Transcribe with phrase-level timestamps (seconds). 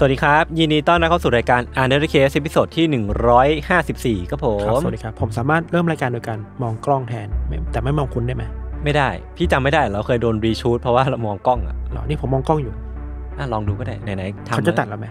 [0.00, 8.44] สวัสดีครับ ยินดีต้อนรับเข้าสู่รายการ Untitled Case ตอนที่ 154 ครับผครับมสวัสดีครับ ผมสามารถเริ่มรายการโดยการมองกล้องแทนไม่แต่ไม่มองคุณได้ไหม
[8.84, 12.72] ไม่ได้ พี่จำไม่ได้เราเคยโดนรีชูดเพราะว่าเรามองกล้องอะหรอนี่ผมมองกล้องอยู่
[13.38, 15.06] อะลองดูก็ได้ไหนๆทำเขาจะตัดแล้วไหม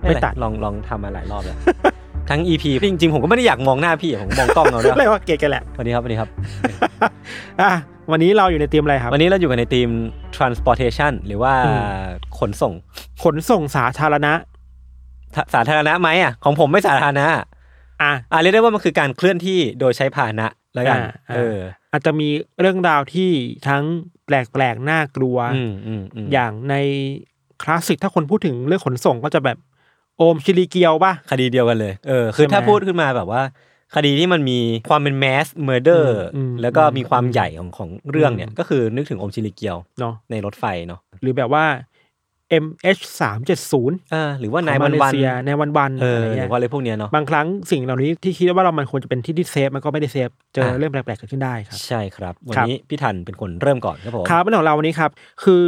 [0.00, 1.58] ไม่ไม่ตัตัดดลองลองทำมาหลายรอบแล้ว
[2.30, 6.28] ทั้ง EP จริงๆ ผมก็ไม่ได้อยากมองหน้าพี่อะผมมองกล้องเอาด้วยอะไรว่าเกย์กันแหละสวัสดีครับสวัสดีครับ
[7.60, 7.72] อะ
[8.12, 9.88] วันนี้เราอยู่ในทีมอะไรครับ วันนี้เราอยู่กันในทีม
[10.36, 11.82] transportation หรือว่าอืม
[12.38, 12.72] ขนส่ง
[13.24, 14.32] ขนส่งสาธารณะ
[15.34, 21.58] สาสาธารณะไหมอะ ของผมไม่สาธารณะ อะอะเรียกได้ว่ามันคือการเคลื่อนที่โดยใช้พาหนะแล้วกันอ่าอ่าเออ
[21.92, 22.28] อาจจะมี
[22.60, 23.30] เรื่องราวที่
[23.68, 23.82] ทั้ง
[24.26, 26.74] แปลกๆ น่ากลัวอืมอืมอืมอย่างใน
[27.62, 29.58] คลาสสิกถ้าคนพูดถึงเรื่องขนส่งก็จะแบบ
[30.16, 33.42] โอมชินริเกียวป่ะ คดีเดียวกันเลย เออ คือใช่ไหมถ้าพูดขึ้นมาแบบว่า
[33.94, 34.58] คดีที่มันมี
[34.90, 41.64] ความเป็น mass murder อืมแล้วก็อืมมีความใหญ่ของของเรื่องเนี่ยอืมก็คือนึกถึงอมชิลิเกียวเนาะในรถไฟเนาะหรือแบบว่า
[42.64, 55.10] MH สามเจ็ดศูนย์เออหรือว่าในนายวัวันนเลวันเซียในวันวันเอออะไรหรืเงี้อยว่าอะไรพวกเนี้ยเนาะบางครั้งสิ่งเหล่านี้ที่คิดว่าเรามันควรจะเป็นที่ที่เซฟมันก็ไม่ได้เซฟเจออะเรื่องแปลกๆเกิดขึ้นได้ครับ ใช่ครับ วันครับนี้พี่ทันเป็นคนเริ่มก่อนครับผมครับเรื่องของเราวันนี้ครับ
[55.44, 55.62] คือ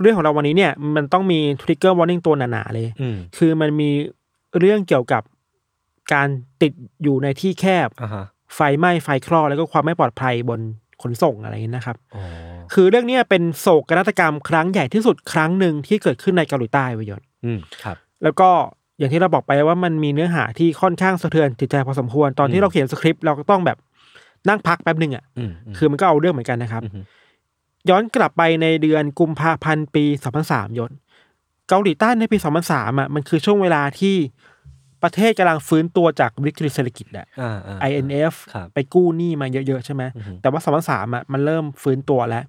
[0.00, 3.90] เรื่องของเราวันนี้เนี่ยมันต้องมีทริกเกอร์วอร์นิ่งตัวหนาๆเลยอืมคือมันมี
[4.58, 5.22] เรื่องเกี่ยวกับ
[6.12, 6.28] การ
[6.62, 6.72] ติด
[7.02, 8.24] อยู่ในที่แคบอ่าฮะ
[8.54, 10.60] ไฟไหม้ไฟคลอกแล้วก็ความไม่ปลอดภัยบน
[11.02, 12.22] ขนส่งอะไรอย่างนี้นะครับอ๋อ
[12.74, 18.48] คือเรื่องเนี้ยเป็นโศกนาฏกรรมครั้งใหญ่ที่สุดครั้งหนึ่งที่เกิดขึ้นในเกาหลีใต้เวยยนอืมครับ แล้วก็
[18.98, 23.78] อย่างที่เราบอกไปว่ามันมีเนื้อหาที่ค่อนข้างสะเทือนจิตใจพอสมควรตอนอืที่มเราเขียนสคริปต์เราก็ต้องแบบ
[24.48, 27.04] นั่งพักแป๊บหนึ่งอะอืมมคือมันก็เอาเรื่องเหมือนกันนะครับม
[27.88, 30.04] ย้อนกลับไปในเดือนกุมภาพันธ์ปี
[30.42, 30.90] 2003ยศ
[31.68, 32.38] เกาหลีใต้ในปี
[32.68, 34.16] 2003อะมันคือช่วงเวลาที่
[35.02, 42.44] ประเทศกำลังฟื้นตัวจากวิกฤตเศรษฐกิจอะอ่าอ่า INF ครับไปกู้หนี้มาเยอะๆใช่ไหม อือฮึ แต่ว่า2003อะมันเริ่มฟื้นตัวแล้ว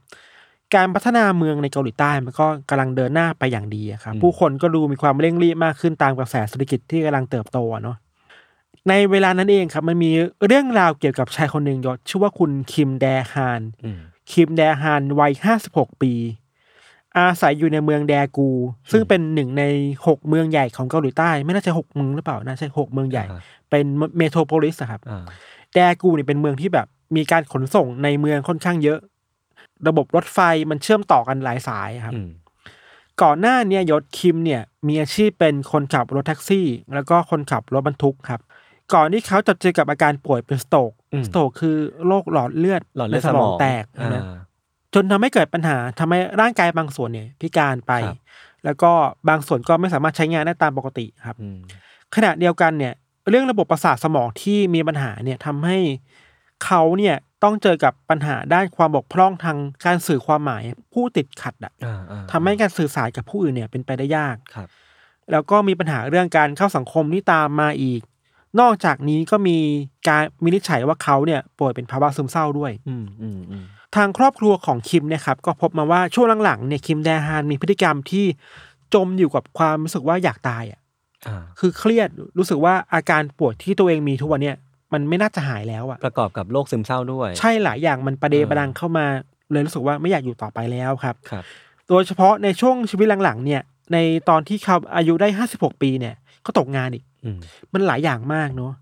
[0.75, 7.97] การพัฒนาเมืองในเกาหลีใต้มันก็กำลังเดินหน้าไปอย่างดีอะครับ ผู้คนก็ดูมีความเร่งรีบมากขึ้นตามกระแสเศรษฐกิจที่กำลังเติบโตอะเนาะ
[8.89, 10.11] ในเวลานั้นเองครับมันมี
[10.47, 13.99] เรื่องราวเกี่ยวกับชายคนหนึ่งยศชื่อว่าคุณคิมแดฮาน อืม
[14.31, 15.31] คิมแดฮานวัย
[15.67, 16.13] 56 ปี
[17.17, 18.49] อาศัยอยู่ในเมืองแดกู
[18.91, 19.63] ซึ่งเป็นหนึ่งใน
[20.07, 23.85] หกเมืองใหญ่ของเกาหลีใต้ ไม่น่าจะหกเมืองหรือเปล่าน่าจะหกเมืองใหญ่อ่าฮะเป็น
[24.17, 25.23] metropolis อะครับอ่า
[25.73, 28.99] แดกูเนี่ยเป็นเมืองที่แบบมีการขนส่งในเมืองค่อนข้างเยอะ
[29.87, 30.39] ระบบรถไฟ
[30.69, 32.29] มันเชื่อมต่อกันหลายสายครับอืม
[33.21, 38.41] ก่อนหน้าเนี่ยยศคิมเนี่ยมีอาชีพเป็นคนขับรถแท็กซี่ แล้วก็คนขับรถบรรทุกครับ
[38.93, 40.91] ก่อนที่เขาจะเจอกับอาการป่วยเป็น stroke
[41.27, 44.23] stroke คือโรคหลอดเลือดหลอดเลือดในสมองแตกอ่านะ
[44.93, 48.17] จนทำให้เกิดปัญหาทำให้ร่างกายบางส่วนเนี่ยพิการไปครับ
[48.65, 48.91] แล้วก็
[49.29, 51.57] บางส่วนก็ไม่สามารถใช้งานได้ตามปกติครับอืม
[52.15, 52.93] ขณะเดียวกันเนี่ย
[53.29, 55.77] เรื่องระบบประสาทสมองที่มีปัญหาเนี่ยทำให้
[56.65, 60.63] เขาเนี่ยต้องเจอกับปัญหาด้านความบกพร่องทางการสื่อความหมาย
[60.93, 64.67] ผู้ติดขัดอะอ่าอ่าทำให้การสื่อสารกับผู้อื่นเนี่ยเป็นไปได้ยากครับ
[65.31, 68.01] แล้วก็มีปัญหาเรื่องการเข้าสังคมที่ตามมาอีก
[68.59, 69.57] นอกจากนี้ก็มี
[70.09, 73.65] การวินิจฉัยว่าเขาเนี่ยป่วยเป็นภาวะซึมเศร้าด้วย อืมอืมอืม
[73.95, 78.25] ทางครอบครัวของคิมเนี่ยครับก็พบมาว่าช่วงหลังๆเนี่ยคิมแดฮานมีพฤติกรรมที่
[78.93, 80.79] จมอยู่กับความรู้สึกว่าอยากตายอะ
[81.27, 84.57] อ่าคือเครียดรู้สึกว่าอาการปวดที่ตัวเองมีทุกวันเนี่ย
[84.93, 89.05] มันไม่น่าจะหายแล้วอะประกอบกับโรคซึมเศร้าด้วย ใช่หลายอย่างมันประเดเออประดังเข้ามา
[89.51, 91.43] เลยรู้สึกว่าไม่อยากอยู่ต่อไปแล้วครับครับ
[91.89, 93.61] โดยเฉพาะในช่วงชีวิตหลังๆ เนี่ย
[93.93, 93.97] ใน
[94.29, 97.39] ตอนที่เขาอายุได้ห้าสิบหกปีเนี่ย ก็ตกงานอีกอืม
[97.73, 98.73] มันหลายอย่างมากเนาะ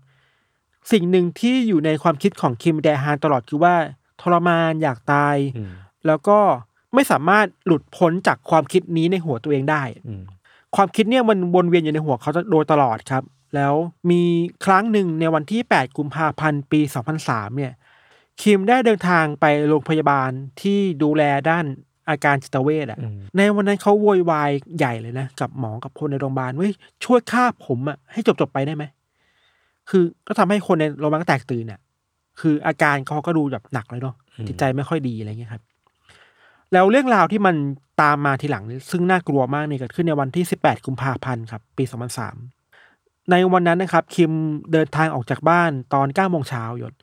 [0.92, 3.74] สิ่งหนึ่งที่อยู่ในความคิดของคิมแดฮานตลอดคือว่า
[4.22, 5.72] ทรมานอยากตายอืม
[6.06, 6.38] แล้วก็
[6.94, 10.22] ไม่สามารถหลุดพ้นจากความคิดนี้ในหัวตัวเองได้อืม
[10.76, 13.22] ความคิดเนี่ยมันวนเวียนอยู่ในหัวเขาโดยตลอดครับ
[13.54, 13.74] แล้ว
[14.10, 14.22] มี
[14.64, 16.80] ครั้งหนึ่งในวันที่ 8 กุมภาพันธ์ปี
[17.18, 17.72] 2003 เนี่ย
[18.42, 20.30] คิมได้เดินทางไปโรงพยาบาล
[20.62, 21.64] ที่ดูแลด้าน
[22.08, 26.72] อาการจิตเวชอะอืมในวันนั้นเขาโวยวายใหญ่เลยนะ กับหมอกับคนในโรงพยาบาลเว้ย
[27.04, 28.84] ช่วยฆ่าผมอะให้จบจบๆไปได้ไหม
[29.90, 31.80] คือก็ทำให้คนในโรงพยาบาลก็แตกตื่นเนี่ย
[32.40, 35.62] คืออาการเขาก็ดูแบบหนักเลยเนาะอืมจิตใจไม่ค่อยดีอะไรเงี้ยครับ
[36.72, 37.56] แล้วเรื่องราวที่มัน
[38.02, 41.84] ตามมาทีหลังนี่ซึ่งน่ากลัวมากเนี่ยเกิดขึ้นในวันที่ 18 กุมภาพันธ์ครับ ปี
[42.56, 44.32] 2003 ในวันนั้นนะครับ คิม
[44.72, 46.94] เดินทางออกจากบ้านตอน9โมงเช้ายศ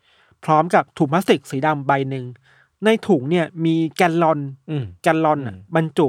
[0.44, 2.26] พร้อมกับถุงพลาสติกสีดำใบหนึ่ง
[2.86, 4.40] ในถุงเนี่ยมีแกลลอน
[4.72, 6.08] อืมแกลลอนอะอืมบรรจุ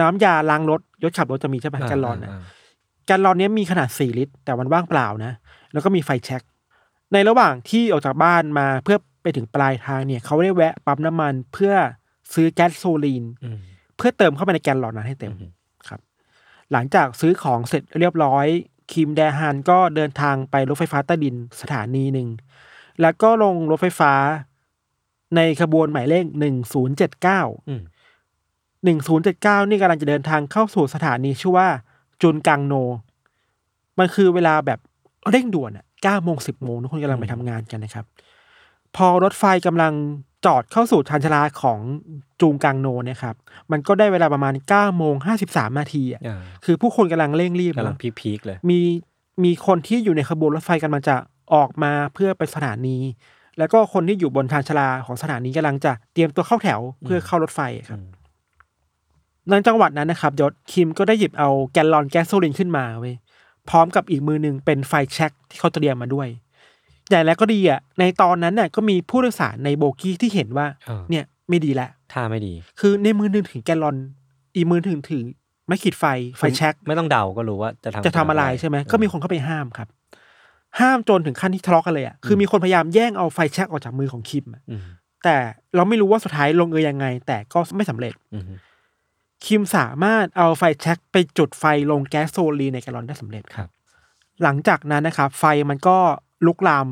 [0.00, 2.30] น้ำยาล้างรถยศขับรถจะมีใช่ไหมแกลลอนอะ
[3.06, 5.32] แกลลอนเนี้ยมีขนาด 4 ลิตร แต่มันว่างเปล่านะ
[5.72, 6.42] แล้วก็มีไฟแช็ก
[7.12, 11.74] ในระหว่างที่ออกจากบ้านมาเพื่อไปถึงปลายทางเนี่ย เขาได้แวะปั๊มน้ำมันเพื่อ
[12.34, 13.58] ซื้อแก๊สโซลีนอืม
[13.96, 15.50] เพื่อเติมเข้าไปในแกลลอนนั้นให้เต็มอืม
[15.88, 16.00] ครับ
[16.72, 18.46] หลังจากซื้อของเสร็จเรียบร้อย
[18.92, 22.28] คิมแดฮานก็เดินทางไปรถไฟฟ้าใต้ดินสถานีหนึ่ง
[23.00, 24.12] แล้วก็ลงรถไฟฟ้า
[25.36, 27.82] ในขบวนหมายเลขหนึ่งศูนย์เจ็ดเก้าอืม
[28.84, 31.68] หนึ่งศูนย์เจ็ดเก้านี่กำลังจะเดินทางเข้าสู่สถานีชื่อว่า
[32.22, 32.74] จุนกังโน
[33.98, 34.78] มันคือเวลาแบบ
[35.30, 38.04] เร่งด่วนอะ เก้าโมงสิบโมงทุกคนกำลังไปทำงานกันนะครับ
[38.96, 39.92] พอรถไฟกำลัง
[40.46, 41.78] จอดเข้าสู่ชานชาลาของ
[42.40, 43.36] จูงกังโนเนี่ยครับ
[43.72, 48.80] มันก็ได้เวลาประมาณเก้าโมงห้าสิบสามนาทีอะอ่าคือผู้คนกำลังเร่งรีบกำลังเนอะพีคๆเลย มี
[49.44, 51.16] มีคนที่อยู่ในขบวนรถไฟกำลังจะ
[51.54, 52.98] ออกมาเพื่อไปสถานี
[53.58, 58.08] แล้วก็คนที่อยู่บนชานชาลาของสถานีกำลังจะเตรียมตัวเข้าแถวเพื่อเข้ารถไฟครับอืม
[59.48, 63.14] ในจังหวัดนั้นนะครับยศคิมก็ได้หยิบเอาแกลลอนแก๊สโซลินขึ้นมาเว้ย
[63.70, 66.28] พร้อมกับอีกมือหนึ่งเป็นไฟแช็กที่เขาเตรียมมาด้วย
[67.10, 73.96] อย่างแล้วก็ดีอะในตอนนั้นน่ะก็มีผู้โดยสารในโบกี้ที่เห็นว่าอ่าเนี่ยไม่ดีแล้วท่าไม่ดีคือในมือหนึ่งถึงแกลลอน
[74.54, 75.22] อีกมือถึงถือ
[75.68, 76.04] ไม่ขีดไฟ
[76.38, 79.88] ไฟแช็ก ไม่ต้องเดาก็รู้ว่าจะทำจะทำอะไรใช่ไหมก็มีคนเข้าไปห้ามครับ
[80.80, 84.82] ห้ามจนถึงขั้นที่ทะเลาะกันเลยอะคือมีคนพยายามแย่งเอาไฟแช็กออกจากมือของคิมอะอืม
[85.24, 85.36] แต่
[85.76, 88.42] เราไม่รู้ว่าสุดท้ายลงเอยยังไง แต่ก็ไม่สำเร็จ อืม
[89.46, 93.68] คิมสามารถเอาไฟแช็กไปจุดไฟลงแก๊สโซลีนในแกลลอนได้สำเร็จครับ
[94.42, 95.96] หลังจากนั้นนะครับ ไฟมันก็
[96.46, 96.86] ลุกลาม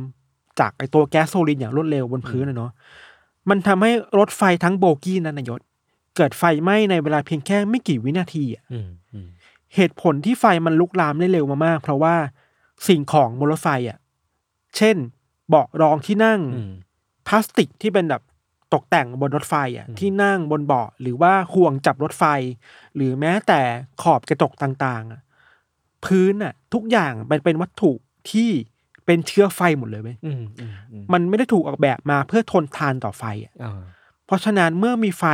[0.60, 2.70] จากไอตัวแก๊สโซลีนอย่างรวดเร็วบนพื้นนะเนาะ
[3.50, 5.60] มันทำให้รถไฟทั้งโบกี้นั้นนายศ
[6.16, 9.28] เกิดไฟไหม้ในเวลาเพียงแค่ไม่กี่วินาทีอะอืมอืม
[9.74, 12.14] เหตุผลที่ไฟมันลุกลามได้เร็วมากๆ เพราะว่า
[12.88, 13.98] สิ่งของบนรถไฟอะ
[14.76, 14.96] เช่น
[15.48, 16.72] เบาะรองที่นั่งอืม
[17.26, 18.22] พลาสติกที่เป็นแบบ
[18.74, 22.24] ตกแต่งบนรถไฟอะอืมที่นั่งบนเบาะหรือว่าห่วงจับรถไฟ
[22.94, 23.60] หรือแม้แต่
[24.02, 25.20] ขอบกระจกต่างๆอะ
[26.04, 27.92] พื้นอะ ทุกอย่างมันเป็นวัตถุ
[28.30, 28.50] ที่
[29.06, 33.80] เป็นเชื้อไฟหมดเลยเว้ยอืมอืมอืมมันไม่ได้ถูกออกแบบมาเพื่อทนทานต่อไฟอะอ่า
[34.26, 35.24] เพราะฉะนั้นเมื่อมีไฟ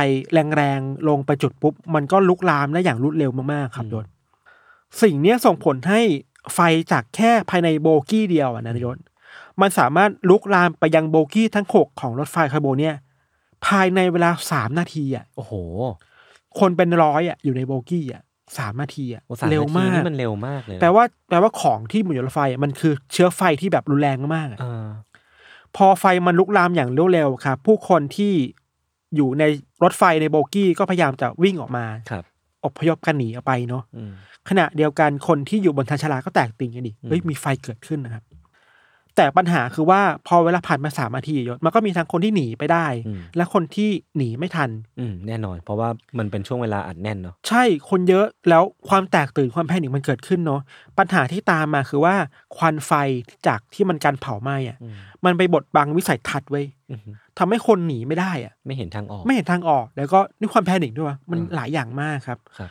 [0.55, 4.05] แรงๆลงไปจุดปุ๊บ มันก็ลุกลามได้อย่างรวดเร็วมากๆ ครับยศ
[5.01, 6.01] สิ่งเนี้ยส่งผลให้
[6.53, 6.59] ไฟ
[6.91, 8.97] จากแค่ภายในโบกี้เดียวอะนะยศ
[9.61, 12.95] มันสามารถลุกลามไปยังโบกี้ทั้งหกของรถไฟขบวนเนี่ย
[13.65, 15.53] ภายในเวลาสามนาทีอะโอ้โห
[16.59, 18.23] คนเป็นร้อยอะอยู่ในโบกี้อะ
[18.57, 24.87] สามนาทีอะโอ้สามเร็วนาทีมากนี่มันเร็วมากเลยนะแปลว่าแปลว่าของที่อยู่บนรถไฟอะมันคือเชื้อไฟที่แบบรุนแรงมากๆอะอ่า
[25.75, 28.33] พอไฟมันลุกลามอย่างรวดเร็วครับผู้คนที่
[29.15, 29.43] อยู่ใน
[29.83, 32.23] รถไฟในโบกี้ก็พยายามจะวิ่งออกมา ครับ
[32.65, 34.11] อพยพกันหนีออกไปเนาะอืม
[34.49, 38.23] ขณะเดียวกันคนที่อยู่บนทางชาลาก็แตกตื่นกันดิอืมเฮ้ยมีไฟเกิดขึ้นนะครับ
[39.17, 44.69] แต่ปัญหาคือว่าพอเวลาผ่านมาสามนาทียศมันก็มีทั้งคนที่หนีไปได้อืมและคนที่หนีไม่ทัน
[44.99, 50.61] อืมแน่นอน เพราะว่ามันเป็นช่วงเวลาอัดแน่นเนาะใช่คนเยอะแล้วความแตกตื่นความแพนิคมันเกิดขึ้นเนาะ
[50.97, 52.15] ปัญหาที่ตามมาคือว่า
[52.55, 52.91] ควันไฟ
[53.47, 54.93] จากที่มันการเผาไหม้อะอืม
[55.25, 56.99] มันไปบดบังวิสัยทัศน์ไว้ยอืม
[57.37, 62.69] ทำให้คนหนีไม่ได้อะไม่เห็นทางออก ไม่เห็นทางออก แล้วก็นี่ความแพนิคด้วยวะมันอืมหลายอย่างมากครับครับ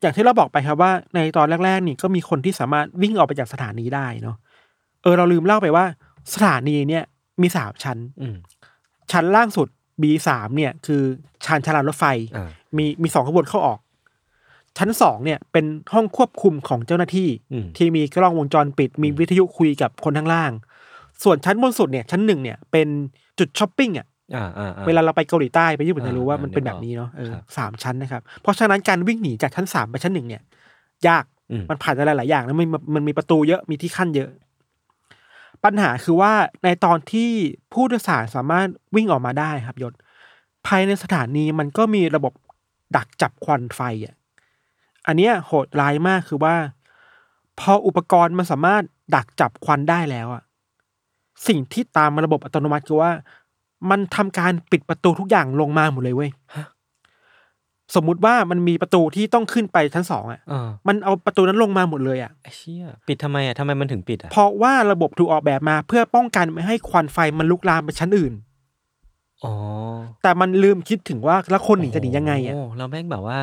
[0.00, 5.84] อย่างที่เราบอกไปครับว่าในตอนแรกๆนี่ก็มีคนที่สามารถวิ่งออกไปจากสถานีได้เนาะเออเราลืมเล่าไปว่า
[6.34, 7.04] สถานีเนี่ย
[7.42, 8.36] มีสามชั้นอืม
[9.12, 9.68] ชั้นล่างสุด
[10.02, 11.02] B สามเนี่ย คือ
[11.44, 12.04] ชานชาลารถไฟ
[12.36, 13.80] อ่ามีมีสองขบวนเข้าออก
[14.78, 20.50] ชั้นสองเนี่ย เป็นห้องควบคุมของเจ้าหน้าที่อืมที่มีกล้องวงจรปิด มีวิทยุคุยกับคนข้างล่าง
[21.24, 22.88] ส่วนชั้นบนสุดเนี่ย ชั้นหนึ่งเนี่ยเป็น
[23.38, 30.42] จุดช้อปปิ้งอะอ่าอ่าอ่เวลาเราไปเกาหลีใต้ไปญี่ปุ่นอ่าจะรู้ว่าอ่ามัมันเป็นนึแบกออกบนี้เนาะเออครับสามชั้นนะครับ เพราะฉะนั้นการวิ่งหนีจากชั้นสามไปชั้นหนึ่งเนี่ย
[31.08, 34.28] ยากอืมมันผ่านอะไรหลายอย่างแล้วมันมันมีประตูเยอะมีที่ขั้นเยอะ
[35.64, 36.32] ปัญหาคือว่า
[36.64, 37.30] ในตอนที่
[37.72, 39.92] ผู้โดยสารสามารถวิ่งออกมาได้ครับยศ
[40.66, 42.32] ภายในสถานีมันก็มีระบบ
[42.96, 44.14] ดักจับควันไฟอะ
[45.06, 46.54] อันเนี้ยโหดร้ายมากคือว่า
[47.58, 48.82] พออุปกรณ์มันสามารถ
[49.14, 50.42] ดักจับควันได้แล้วอะ
[51.46, 53.10] สิ่งที่ตามมาระบบอัตโนมัติคือว่า
[53.90, 56.30] มันทำการปิดประตูทุกอย่างลงมาหมดเลยเว้ย
[57.94, 68.32] สมมุติว่ามันมีประตูที่ต้องขึ้นไปชั้นสองอะอ่ามันเอาประตูนั้นลงมาหมดเลยอะ ไอ้เชี่ยปิดทำไมอะทำไมมันถึงปิดอะเพราะว่าระบบถูกออกแบบมาเพื่อป้องกันไม่ให้ควันไฟมันลุกลามไปชั้นอื่น
[69.44, 69.54] อ๋อ
[70.22, 73.38] แต่มันลืมคิดถึงว่าแล้วคนหนีจะหนียังไงอะ โเราแม่งแบบว่า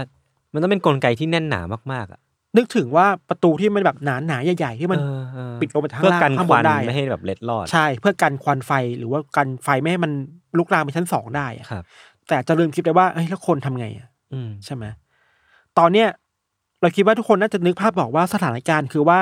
[0.54, 1.62] มันต้องเป็นกลไกที่แน่นหนา
[1.94, 2.20] มากๆอะ
[2.58, 10.12] นึกถึงว่าประตูที่มันแบบหนาหนาๆใหญ่ ๆ ที่มัน เออเออปิดลงไปทางเพื่อล่างกันข้างคบวันนได้ ไม่ให้แบบเล็ดลอดใช่เพื่อกันควันไฟหรือว่ากันไฟไม่ให้มัน
[10.58, 11.84] ลุกลามไปชั้นสองได้อะครับ
[12.28, 14.86] แต่จะลืมคิดไปว่าเอ้ยแล้วคนทำไงอะ อืมใช่ไหม
[15.78, 16.08] ตอนเนี้ย
[16.82, 19.20] เราคิดว่าทุกคนน่าจะนึกภาพบอกว่าสถานการณ์คือว่า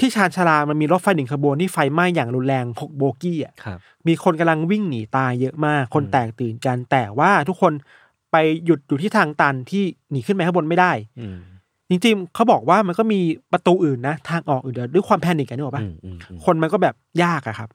[0.00, 7.72] ที่ชานชาลามันมีรถไฟหนึ่งขบวนที่ไฟไหม้อย่างรุนแรงหกโบกี้อะครับ มีคนกำลังวิ่งหนีตายเยอะมาก คนอืมแตกตื่นกัน แต่ว่าทุกคน
[8.32, 11.38] ไปหยุดอยู่ที่ทางตันที่หนีขึ้นไปข้างบนไม่ได้ อืม
[11.90, 13.20] จริงๆเขาบอกว่ามันก็มี
[13.52, 17.68] ประตูอื่นนะ ทางออกอื่นเดี๋ยวด้วยความแพนิคกันนึกออกปะอืมอืมอืมคนมันก็แบบยากอะครับ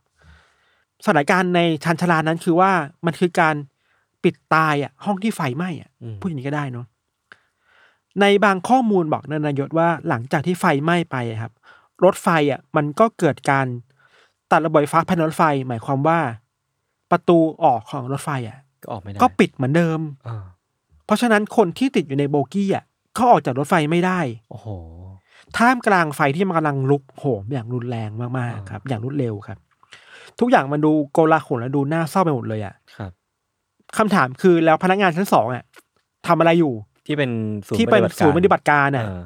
[1.03, 2.71] สถานการณ์ในชันชาลานั้นคือว่า
[3.05, 3.55] มันคือการ
[4.23, 6.85] ปิดตายอะห้องที่ไฟไหม้อะอืมพูดอย่างนี้ก็ได้เนาะ
[8.21, 11.51] ในบางข้อมูลบอกนายศว่าหลังจากที่ไฟไหม้ไปอะครับ
[12.03, 13.65] รถไฟอะมันก็เกิดการ
[14.51, 16.19] ตัดระบบไฟฟ้าภายในรถไฟ หมายความว่า
[17.11, 20.45] ประตูออกของรถไฟอะก็ออกไม่ได้ก็ปิดเหมือนเดิมอ่า
[21.05, 22.83] เพราะฉะนั้นคนที่ติดอยู่ในโบกี้อะ
[23.15, 24.67] เขาออกจากรถไฟไม่ได้ โอ้โห
[25.57, 29.57] ท่ามกลางไฟที่มันกำลังลุกโหมอย่างรุนแรงมากอ่าๆครับ อย่างรวดเร็วครับ
[30.39, 33.11] ทุกอย่างมันดูโกลาหลและดูน่าเศร้าไปหมดเลยอะครับ
[33.97, 35.63] คำถามคือแล้วพนักงานชั้นสองอะ
[36.27, 36.73] ทำอะไรอยู่
[37.07, 37.31] ที่เป็น
[37.67, 39.21] ศูนย์ที่เป็นปฏิบัติศูนย์ปฏิบัติการอะอ่า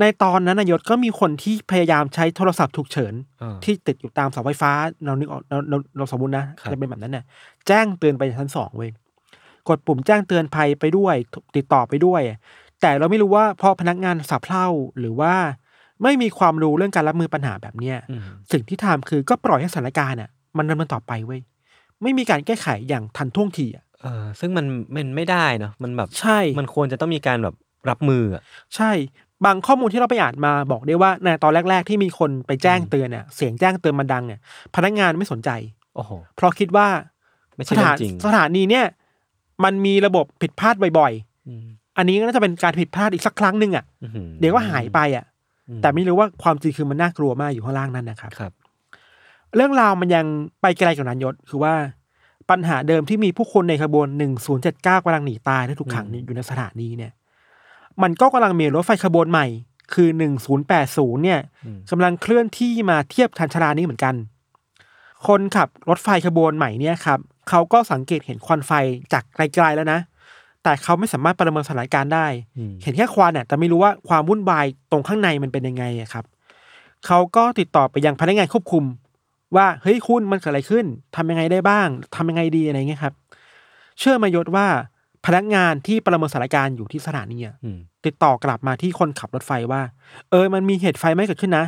[0.00, 4.72] ในตอนนั้นนายศก็มีคนที่พยายามใช้โทรศัพท์ฉุกเฉินอ่าที่ติดอยู่ตามเสาไฟฟ้า
[5.04, 7.24] เรานึกออกเราเราเราสมมตินะครับจะเป็นแบบนั้นเนี่ย
[7.66, 8.90] แจ้งเตือนไปชั้นสองเว้ย
[9.68, 11.14] กดปุ่มแจ้งเตือนภัยไปด้วย
[11.56, 12.20] ติดต่อไปด้วย
[12.80, 14.66] แต่เราไม่รู้ว่าเพราะพนักงานสับเพร่า
[15.00, 15.34] หรือว่า
[16.02, 18.20] ไม่มีความรู้เรื่องการรับมือปัญหาแบบเนี้ยอืม
[18.52, 21.40] สิ่งที่ทำคือก็ปล่อยให้สถานการณ์อะ มันดำเนินต่อไปเว้ย
[22.02, 27.54] ไม่มีการแก้ไขอย่างทันท่วงทีอะ เออซึ่งมันมันไม่ได้เนาะมันแบบใช่ มันควรจะต้องมีการแบบ
[27.88, 28.42] รับมืออะ
[28.76, 28.92] ใช่
[29.44, 34.40] บางข้อมูลที่เราไปอ่านมาบอกได้ว่าในตอนแรก ๆ ที่มีคนไปแจ้งเตือนเนี่ยเสียงแจ้งเตือนมันดังเนี่ย
[34.74, 35.50] พนักงานไม่สนใจ
[35.94, 36.88] โอ้โหเพราะคิดว่า
[37.56, 38.86] ไม่สใช่เรื่อถานงจริงสถานีเนี่ย
[39.64, 41.12] มันมีระบบผิดพลาดบ่อย
[41.48, 45.24] อืมๆ อันนี้ก็น่าจะเป็นการผิดพลาดอีกสักครั้งหนึ่งอะอื้อหือเดี๋ยวก็หายไปอะ
[45.68, 48.52] อืแต่ไม่รู้ว่าความจริงคือมันน่ากลัวมากอยู่ข้างล่างนั่นนะครับ ครับ
[49.56, 50.26] เรื่องราวมันยัง
[50.60, 51.74] ไปไกลกว่านั้นยศคือว่า
[52.50, 54.08] ปัญหาเดิมที่มีผู้คนในขบวน
[54.56, 57.12] 1079กำลังหนีตายและถูกขังอืมอยู่ในสถานีเนี่ย
[58.02, 59.46] มันก็กำลังมีรถไฟขบวนใหม่
[59.94, 60.08] คือ
[60.66, 64.14] 1080 เนี่ยอืมกำลังเคลื่อนที่มาเทียบชันชาลานี้เหมือนกัน
[65.26, 68.72] คนขับรถไฟขบวนใหม่เนี่ยครับเขาก็สังเกตเห็นควันไฟ
[69.12, 70.00] จากไกลๆแล้วนะ
[70.62, 72.26] แต่เขาไม่สามารถประเมินสถานการณ์ได้
[72.58, 76.24] อืมเห็นแค่ควันน่ะแต่ไม่รู้ว่าความวุ่นวายตรงข้างในมันเป็นยังไงอะครับ
[77.06, 78.84] เขาก็ติดต่อไปยังพนักงานควบคุม
[79.54, 80.84] ว่าเฮ้ยคุณมันเกิดอะไรขึ้น
[81.16, 83.14] ทำยังไงได้บ้างทำยังไงดีอะไรเงี้ยครับ
[83.98, 84.66] เชื่อมายศว่า
[85.26, 89.82] พนักงานที่ประเมินสถานการณ์อยู่ที่สถานีอะอืมติดต่อกลับมาที่คนขับรถไฟว่า
[90.30, 91.64] เออ มันมีเหตุไฟไหม้เกิดขึ้นนะ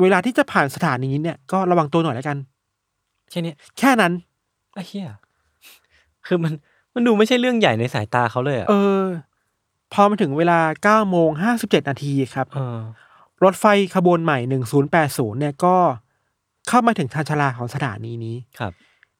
[0.00, 2.36] เวลาที่จะผ่านสถานีนี้เนี่ยก็ระวังตัวหน่อยแล้วกัน
[3.30, 4.12] แค่เนี้ยแค่นั้น
[4.74, 5.06] ไอ้เหี้ย
[6.26, 6.52] คือมัน
[6.94, 9.04] มันดูไม่ใช่เรื่องใหญ่ในสายตาเขาเลยอะเออ
[9.92, 10.58] พอมาถึงเวลา
[11.04, 11.30] 9โมง
[11.60, 12.78] 57นาทีครับเออ
[13.44, 13.64] รถไฟ
[13.96, 14.38] ขบวนใหม่
[14.88, 15.76] 1080เนี่ยก็
[16.68, 18.72] เข้ามาถึงทางชาลาของสถานีนี้ครับ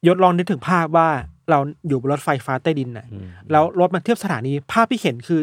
[0.07, 1.09] ยศลองนึกถึงภาพว่า
[1.51, 5.43] เราอยู่บนรถไฟฟ้าใต้ดินน่ะอืมแล้วรถมันเทียบสถานีภาพที่เห็นคือ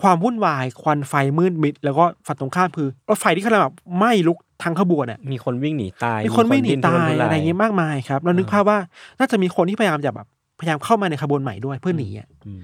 [0.00, 8.78] ความวุ่นวายควันไฟมืดมิด แล้วก็ฝั่งตรงข้ามคือรถไฟที่กำลังแบบไหม้ลุกทั้งขบวนอะมีคนวิ่งหนีตายมีคนไม่หนีดิ้ตายทุรนทุอะไรอย่างเงี้ยมากมายครับเรานึกภาพว่า
[9.18, 10.26] น่าจะมีคนที่พยายามจะแบบ
[10.60, 12.62] พยายามเข้ามาในขบวนใหม่ด้วยเพื่อหนีอะอืม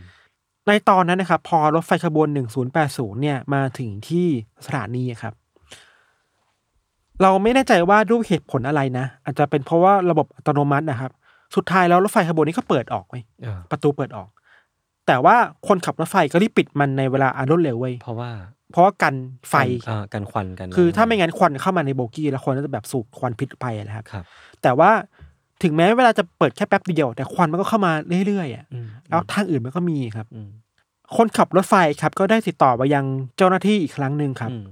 [0.68, 2.28] ในตอนนั้นนะครับพอรถไฟขบวน
[2.74, 4.26] 1080 เนี่ยมาถึงที่
[4.66, 5.34] สถานีอะครับ
[7.22, 11.10] เราไม่แน่ใจว่าด้วยเหตุผลอะไรนะ อาจจะเป็นเพราะว่าระบบอัตโนมัตินะครับ
[11.56, 14.28] สุดท้ายแล้วรถไฟขบวนนี้ก็เปิดออกไว้ยเออประตูเปิดออก
[15.06, 15.36] แต่ว่า
[15.68, 18.30] คนขับรถไฟก็รีบปิดมันในเวลาอันรวดเร็วเว้ยเพราะว่า
[18.72, 19.14] เพราะว่ากัน
[19.48, 19.54] ไฟ
[19.88, 24.24] อ่ากันควันกัน คือถ้าไม่งั้นควันเข้ามาในโบกี้แล้วคนก็จะแบบสูบควันพิษไปนะครับครับ
[24.62, 24.90] แต่ว่า
[25.62, 27.92] ถึงแม้เวลาจะเปิดแค่แป๊บเดียว แต่ควันมันก็เข้ามา
[28.26, 30.48] เรื่อยๆอะอืมแล้วทางอื่นมันก็มีครับอืม
[31.16, 33.04] คนขับรถไฟครับก็ได้ติดต่อไปยัง
[33.36, 34.64] เจ้าหน้าที่อีกครั้งหนึ่งครับอืม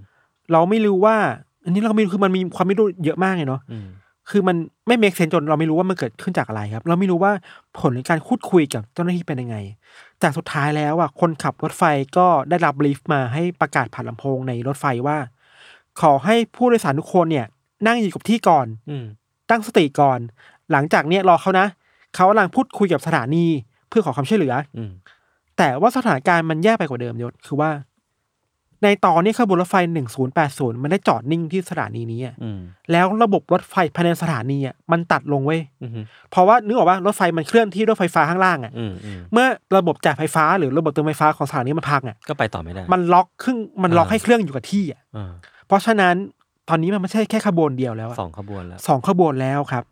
[0.52, 1.16] เราไม่รู้ว่า
[1.66, 3.86] อันนี้เราไม่รู้คือมันมีความไม่รู้เยอะมากเลยเนาะอืม
[4.30, 4.56] คือมัน
[4.86, 7.32] ไม่เมคเซนจนเราไม่รู้ว่ามันเกิดขึ้นจากอะไรครับ เราไม่รู้ว่า
[7.78, 9.56] ผลในการพูดคุยกับเจ้าหน้าที่เป็นยังไง
[10.20, 11.82] แต่สุดท้ายแล้วอะคนขับรถไฟ
[12.16, 15.18] ก็ได้รับบลีฟมาให้ประกาศผ่านลำโพงในรถไฟว่า
[16.00, 17.46] ขอให้ผู้โดยสารทุกคนเนี่ย
[17.86, 19.04] นั่งอยู่กับที่ก่อน อืม
[19.50, 20.18] ตั้งสติก่อน
[20.72, 21.66] หลังจากเนี้ยรอเขานะ
[22.14, 23.46] เขากำลังพูดคุยกับสถานี
[23.88, 24.90] เพื่อขอความช่วยเหลือ อืม
[25.58, 27.70] แต่ว่าสถานการณ์มันแย่ไปกว่าเดิมยศคือว่า
[28.82, 29.76] ในตอนนี้ขบวนรถไฟ
[30.30, 32.58] 1080 มันได้จอดนิ่งที่สถานีนี้อะอืม
[32.92, 35.90] แล้วระบบรถไฟภายในสถานีอะมันตัดลงเว้ย อืม
[36.30, 45.32] เพราะว่านึกออกว่ารถไฟมันเคลื่อนที่ด้วยไฟฟ้าข้างล่างอะอืมอืมเมื่อระบบจ่ายไฟฟ้าหรือระบบเติมไฟฟ้าของสถานีมันพังอะก็ไปต่อไม่ได้มันล็อกครึ่งมันล็อกอ่าให้เครื่องอยู่กับที่อะอ่า
[45.66, 46.14] เพราะฉะนั้น
[46.68, 49.84] ตอนนี้มันไม่ใช่แค่ขบวนเดียวแล้วอะสองขบวนแล้วสองขบวนแล้วครับ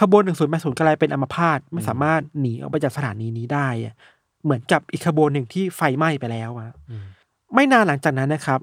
[0.00, 3.94] ขบวนหนึ่งศูนย์แปดศูนย์กลายเป็นอัมพาตไม่สามารถหนีออกไปจากสถานีนี้ได้อะ
[4.44, 7.04] เหมือนกับอีกขบวนหนึ่งที่ไฟไหม้ไปแล้วอะ อืม
[7.54, 8.60] ไม่นานหลังจากนั้นนะครับ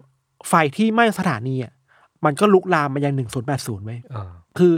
[0.50, 1.74] ไฟที่ไหม้สถานีอะ
[2.25, 4.74] มันก็ลุกลามมายังหนึ่งศูนย์แปดศูนย์ไว้ยอ่าคือ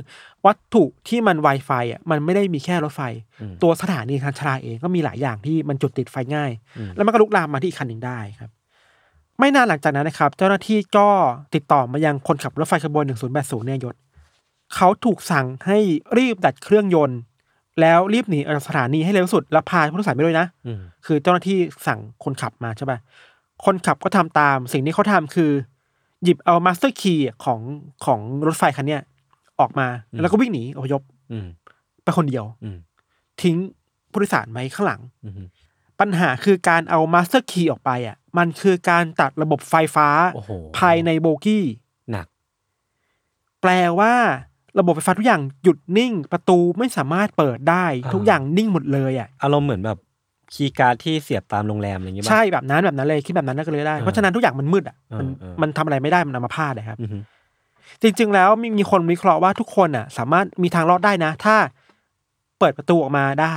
[0.45, 3.01] วัตถุที่มันไวไฟอะมันไม่ได้มีแค่รถไฟ
[3.41, 8.51] อืมตัวสถานีทางชลาเองก็มีหลายอย่างที่มันจุดติดไฟง่ายอืมแล้วมันก็ลุกลามมาที่อีกคันหนึ่งได้ครับ
[9.39, 11.07] ไม่นานหลังจากนั้นนะครับ เจ้าหน้าที่ก็
[11.55, 13.05] ติดต่อมายังคนขับรถไฟขบวน
[13.35, 13.95] 1080เนี่ยยศ
[14.75, 15.77] เขาถูกสั่งให้
[16.17, 17.19] รีบดับเครื่องยนต์
[17.81, 22.97] แล้วรีบหนีออกจากสถานีให้เร็วที่สุดแล้วพาผู้โดยสารไปด้วยนะอืมคือเจ้าหน้าที่สั่งคนขับมาใช่ป่ะ
[23.65, 25.51] คนขับก็ทำตาม สิ่งที่เขาทำคือ
[26.23, 27.59] หยิบเอา master key ของ
[28.05, 29.01] ของรถไฟคันเนี้ย
[29.59, 29.87] ออกมา
[30.21, 31.01] แล้วก็วิ่งหนีอพยพ
[31.31, 31.47] อืม
[32.03, 32.77] ไปคนเดียวอืม
[33.41, 33.55] ทิ้ง
[34.11, 35.33] ผู้โดยสารไว้ข้างหลังอืม
[35.99, 41.63] ปัญหาคือการเอา master key ออกไปอะ มันคือการตัดระบบไฟฟ้าโอ้โหภายในโบกี้
[42.11, 42.27] หนัก
[43.61, 44.13] แปลว่า
[44.79, 49.97] ระบบไฟฟ้าทุกอย่างหยุดนิ่ง ประตูไม่สามารถเปิดได้อ่าทุกอย่างนิ่งหมดเลยอะอารมณ์เหมือนแบบ
[50.53, 57.09] คีย์การ์ดที่เสียบตามโรงแรมอะไรอย่างเงี้ยป่ะใช่แบบนั้นแบบนั้นเลยคิดแบบนั้นก็เลยได้เออเพราะฉะนั้นทุกอย่างมันมืดอะมันเออเออมันทำอะไรไม่ได้มันอัมพาตนะครับอืม
[58.01, 61.55] จริงๆแล้วมีมีคนวิเคราะห์ว่าทุกคนอะ สามารถมีทางรอดได้นะ ถ้า
[62.59, 63.55] เปิดประตูออกมาได้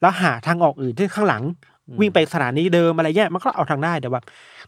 [0.00, 1.42] แล้วหาทางออกอื่นที่ข้างหลัง
[2.00, 4.20] วิ่งไปสถานีเดิมอะไรเงี้ยมันก็เอาทางได้แต่ว่า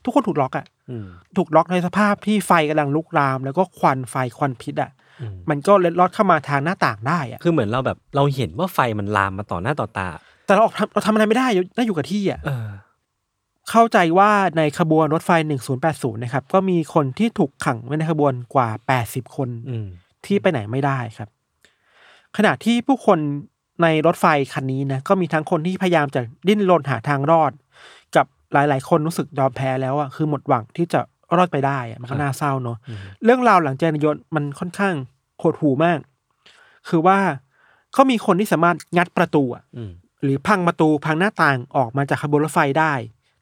[0.04, 1.06] ทุกคนถูกล็อกอะอืม
[1.36, 4.90] ถูกล็อกในสภาพที่ไฟกำลังลุกลาม แล้วก็ควันไฟควันพิษอะ
[5.20, 10.08] อืม มันก็เล็ดลอดเข้ามาทางหน้าต่างได้อะ คือเหมือนเราแบบเราเห็นว่าไฟมันลามมาต่อหน้าต่อตา
[10.46, 12.68] แต่เราออกทำเราทำอะไรไม่ได้อยู่ได้อยู่กับที่อะเออ
[13.70, 15.30] เข้าใจว่าในขบวนรถไฟ
[15.76, 18.68] 1080 นะครับ ก็มีคนที่ถูกขังไว้ในขบวนกว่า
[19.02, 19.88] 80 คนอืม
[20.26, 21.28] ที่ไปไหนไม่ได้ครับ
[22.36, 23.18] ขณะที่ผู้คน
[23.82, 27.52] ในรถไฟคันนี้นะก็มีทั้งคนที่พยายามจะดิ้นรนหาทางรอด
[28.16, 31.00] กับหลาย ๆ คนรู้สึกยอมแพ้แล้วอะคือหมดหวังที่จะ
[31.36, 34.94] รอดไปได้อะมันก็น่าเศร้าเนอะอืมเรื่องราวหลังเจนยนต์มันค่อนข้าง
[35.38, 35.98] โหดหูมาก
[36.88, 37.18] คือว่า
[37.92, 39.90] เขามีคนที่สามารถงัดประตูอะอืม
[40.26, 42.92] หรือพังประตูพังหน้าต่างออกมาจากขบวนรถไฟได้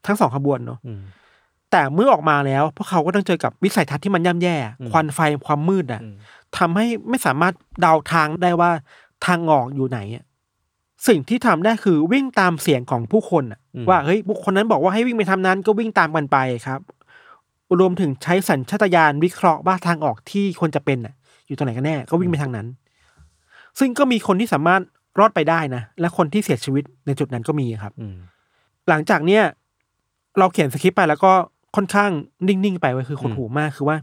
[0.05, 1.01] ทั้งสองขบวนเนาะอืม
[1.71, 6.15] แต่เมื่อออกมาแล้วพวกเขาก็ต้องเจอกับวิสัยทัศน์ที่มันย่ำแย่อืมควันไฟความมืดอะอืม
[6.57, 8.71] ทำให้ไม่สามารถเดาทางได้ว่า
[9.25, 10.23] ทางออกอยู่ไหนอะ
[11.07, 16.79] สิ่งที่ทำได้คือวิ่งตามเสียงของผู้คนอะว่าเฮ้ยบุคคลนั้นบอกว่าให้วิ่งไปทำนั้นก็วิ่งตามกันไปครับ
[17.79, 21.13] รวมถึงใช้สัญชาตญาณวิเคราะห์ว่าทางออกที่ควรจะเป็นอะ
[21.47, 22.67] อยู่ตรงไหนกันแน่ ก็วิ่งไปทางนั้น
[23.79, 24.81] ซึ่งก็มีคนที่สามารถ
[25.19, 28.17] รอดไปได้นะ และคนที่เสียชีวิตในจุดนั้นก็มีครับอืม
[28.89, 29.43] หลังจากเนี้ย
[30.39, 31.33] เราเขียนสคริปต์ไปแล้วก็
[31.75, 32.11] ค่อนข้าง
[32.47, 33.97] นิ่ง ๆ ไปไว้ยคือขนหูมากคือว่า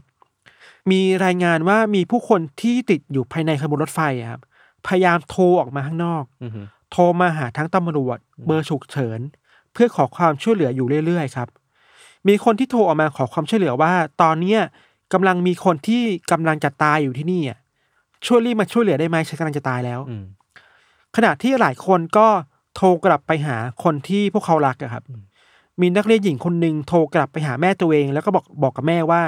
[0.91, 4.41] มีรายงานว่ามีผู้คนที่ติดอยู่ภายในขบวนรถไฟอะครับ
[4.87, 6.51] พยายามโทรออกมาข้างนอกอืม
[6.91, 9.19] โทรมาหาทั้งตำรวจ เบอร์ฉุกเฉิน
[9.73, 11.47] เพื่อขอความช่วยเหลืออยู่เรื่อย ๆ ครับ
[12.27, 14.61] มีคนที่โทรออกมาขอความช่วยเหลือว่า ตอนเนี้ย
[15.13, 17.57] กำลังมีคนที่กำลังจะตายอยู่ที่นี่อะ
[18.27, 20.25] ช่วยรีบมาช่วยเหลือได้ไหมฉันกำลังจะตายแล้วอืม
[21.15, 22.27] ขณะที่หลายคนก็
[22.75, 25.03] โทรกลับไปหาคนที่พวกเขารักอะครับ
[25.81, 29.21] มีนักเรียนหญิงคนหนึ่งโทรกลับไปหาแม่ตัวเอง แล้วก็บอกบอกกับแม่ว่า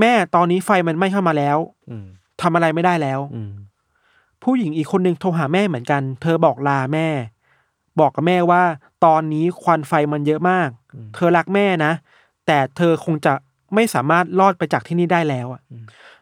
[0.00, 1.58] แม่ตอนนี้ไฟมันไหม้เข้ามาแล้ว
[1.90, 2.06] อืม
[2.42, 3.52] ทำอะไรไม่ได้แล้วอืม
[4.42, 7.08] ผู้หญิงอีกคนหนึ่งโทรหาแม่เหมือนกัน เธอบอกลาแม่
[8.00, 8.62] บอกกับแม่ว่า
[9.04, 10.68] ตอนนี้ควันไฟมันเยอะมาก
[11.14, 11.92] เธอรักแม่นะ
[12.46, 13.32] แต่เธอคงจะ
[13.74, 15.62] ไม่สามารถรอดไปจากที่นี่ได้แล้วอะ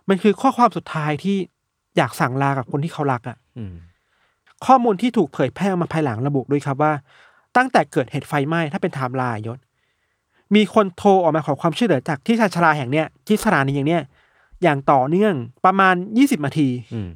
[0.08, 1.36] มันคือข้อความสุดท้ายที่
[1.96, 3.74] อยากสั่งลากับคนที่เขารักอะอืม
[4.66, 6.92] ข้อมูลที่ถูกเผยแพร่ออกมาภายหลังระบุด้วยครับว่า
[7.56, 9.58] ตั้งแต่เกิดเหตุไฟไหม้ถ้าเป็นไทม์ไลน์ยศ
[10.54, 14.02] มีคนโทรออกมาขอความช่วยเหลือจากที่ชานชาลาแห่งเนี้ยที่สถานีอย่างเนี้ย
[14.62, 17.10] อย่างต่อเนื่องประมาณยี่สิบนาทีอืม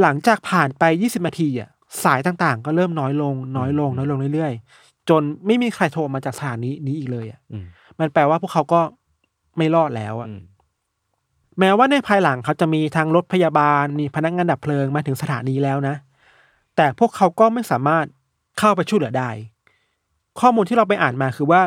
[0.00, 1.68] หลังจากผ่านไปยี่สิบนาทีอะ
[2.04, 7.64] สายต่างๆ ก็เริ่มน้อยลง น้อยลง น้อยลงเรื่อยๆ จนไม่มีใครโทรมาจากสถานีนี้อีกเลยอะอืม
[7.98, 8.80] มันแปลว่าพวกเขาก็
[9.56, 10.42] ไม่รอดแล้วอะอืม
[11.58, 15.94] แม้ว่าในภายหลังเขาจะมีทางรถพยาบาลมีพนักงานดับเพลิงมาถึงสถานีแล้วนะ
[16.80, 18.06] แต่พวกเขาก็ไม่สามารถ
[18.58, 19.30] เข้าไปช่วยเหลือได้
[20.40, 21.62] ข้อมูลที่เราไปอ่านมาคือว่า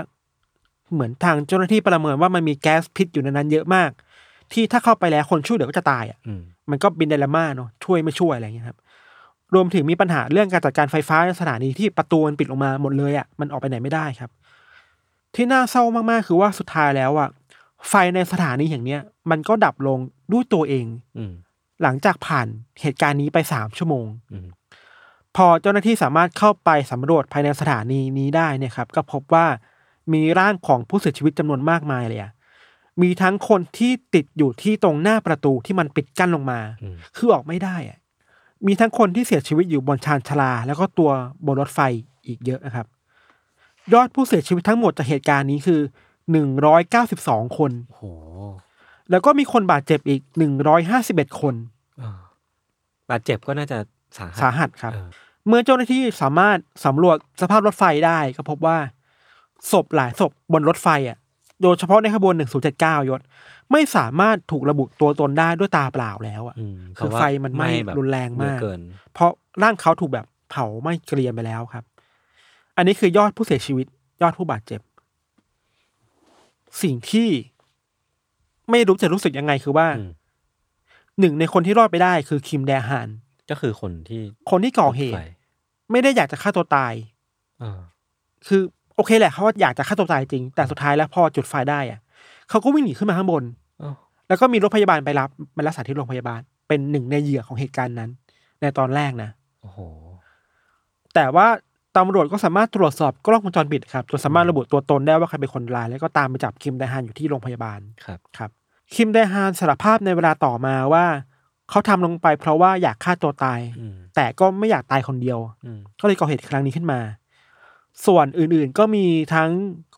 [0.94, 3.90] เหมือนทางเจ้าหน้าที่ประเมินว่ามันมีแก๊สพิษอยู่ในนั้นเยอะมาก
[4.52, 8.78] ที่ถ้าเข้าไปแล้วคนช่วยเหลือก็จะตายอะอืมมันก็บินไดลาม่าเนาะช่วยไม่ช่วยอะไรอย่างเงี้ยครับ
[9.54, 14.32] รวมถึงมีปัญหาเรื่องการจัดการไฟฟ้าในสถานีที่ประตูมันปิดลงมาหมดเลยอะ่ะมันออกไปไหนไม่ได้ครับ
[15.36, 17.30] ที่น่าเศร้ามากๆคือว่าสุดท้ายแล้วอะ่ะ
[17.90, 20.00] ไฟในสถานีอย่างเนี้ย มันก็ดับลง
[20.32, 20.86] ด้วยตัวเอง
[21.18, 21.34] อืม
[21.84, 22.48] หลังจากผ่าน
[22.82, 24.48] เหตุการณ์นี้ไปสามชั่วโมงอืม
[25.36, 29.46] พอเจ้าหน้าที่สามารถเข้าไปสำรวจภายในสถานีนี้ได้เนี่ยครับ ก็พบว่า
[30.14, 32.32] มีร่างของผู้เสียชีวิตจำนวนมากมายเลยอะ
[33.02, 37.98] มีทั้งคนที่ติดอยู่ที่ตรงหน้าประตูที่มันปิดกั้นลงมาอืมคือออกไม่ได้อะ
[38.66, 41.12] มีทั้งคนที่เสียชีวิตอยู่บนชานชาลา แล้วก็ตัว
[41.46, 41.80] บนรถไฟ
[42.28, 42.88] อีกเยอะนะครับ
[43.94, 45.82] ยอดผู้เสียชีวิตทั้งหมดจากเหตุการณ์นี้คือ
[46.32, 48.04] หนึ่งร้อยเก้าสิบสองคนโห
[49.12, 51.56] แล้วก็มีคนบาดเจ็บอีกหนึ่งร้อยห้าสิบเอ็ดคน
[52.02, 52.20] อ่า
[53.10, 53.78] บาดเจ็บก็น่าจะ
[54.18, 55.08] สาหัสสาหัสครับเออ
[55.48, 58.78] เมื่อเจ้าหน้าที่สามารถสำรวจสภาพรถไฟได้ก็พบว่า
[59.72, 61.18] ศพหลายศพบนรถไฟอะ
[61.62, 62.34] โดยเฉพาะในขบวน
[62.74, 63.22] 1079ยศ
[63.72, 68.80] ไม่สามารถถูกระบุตัวตนได้ด้วยตาเปล่าแล้วอะอืมคือเพราะว่าไฟมันไหม้แบบรุนแรงมากเยอะเกิน
[69.14, 69.32] เพราะ
[69.64, 71.84] ร่างเขาถูกแบบเผาไหม้เกรียมไปแล้วครับ
[72.78, 73.88] อันนี้คือยอดผู้เสียชีวิต
[74.22, 74.82] ยอดผู้บาดเจ็บ
[76.82, 77.30] สิ่งที่
[78.70, 80.12] ไม่รู้จะรู้สึกยังไงคือว่าอืม
[81.20, 83.10] หนึ่งในคนที่รอดไปได้คือคิมแดฮาน
[83.50, 85.22] ก็คือคนที่คนที่ก่อเหตุไฟ
[85.92, 86.94] ไม่ได้อยากจะฆ่าตัวตาย
[87.62, 87.80] อ่า
[88.48, 88.62] คือ
[88.96, 92.00] โอเคแหละเขาว่าอยากจะฆ่าตัวตายจริง แต่สุดท้ายแล้วพอจุดไฟได้อะ
[92.50, 93.44] เขาก็วิ่งหนีขึ้นมาข้างบน
[93.82, 93.96] อ้าว
[94.28, 98.10] แล้วก็มีรถพยาบาลไปรับมารักษาที่โรงพยาบาล เป็นหนึ่งในเหยื่อของเหตุการณ์นั้น
[98.62, 99.30] ในตอนแรกนะ
[99.62, 99.80] โอ้โห
[101.16, 101.48] แต่ว่า
[101.98, 108.50] ตำรวจก็สามารถตรวจสอบกล้องวงจรปิดครับจนสามารถระบุตัวตนได้ว่าใครเป็นคนร้ายแล้วก็ตามไปจับคิมไดฮานอยู่ที่โรงพยาบาลครับครับ
[108.96, 111.06] คิมไดฮานสารภาพในเวลาต่อมาว่า
[111.70, 117.00] เขาทำลงไปเพราะว่าอยากฆ่าตัวตายอืมแต่ก็ไม่อยากตายคนเดียวอืมก็เลยก่อเหตุครั้งนี้ขึ้นมา
[118.06, 119.50] ส่วนอื่นๆก็มีทั้ง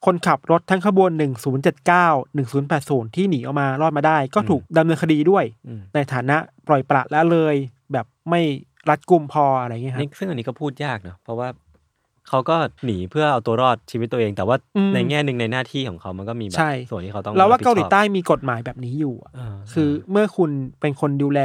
[0.06, 1.12] คนขับรถทั้งขบวน
[1.74, 7.56] 1079 1080 ที่หนีออกมารอดมาได้ ก็ถูกดำเนินคดีด้วยอืมในฐานะปล่อยปละละเลย
[7.94, 8.42] แบบไม่
[8.90, 11.48] รัดกุมพออะไรเงี้ยครันี่บซึ่งอันนี้ก็พูดยากเนอะเพราะว่า
[12.30, 20.50] เขาก็หนีเพื่อเอาตัวรอดชีวิตตัวเอง แต่ว่าอืม ในแง่หนึ่งในหน้าที่ของเขามันก็มีแบใช่บส่วนที่เขาต้องเราว่ารับผิดเกาหลีชอบใต้มีกฎหมายแบบนี้อยู่อะาคือเมื่อคุณ
[20.82, 21.42] เป็นคนดูแล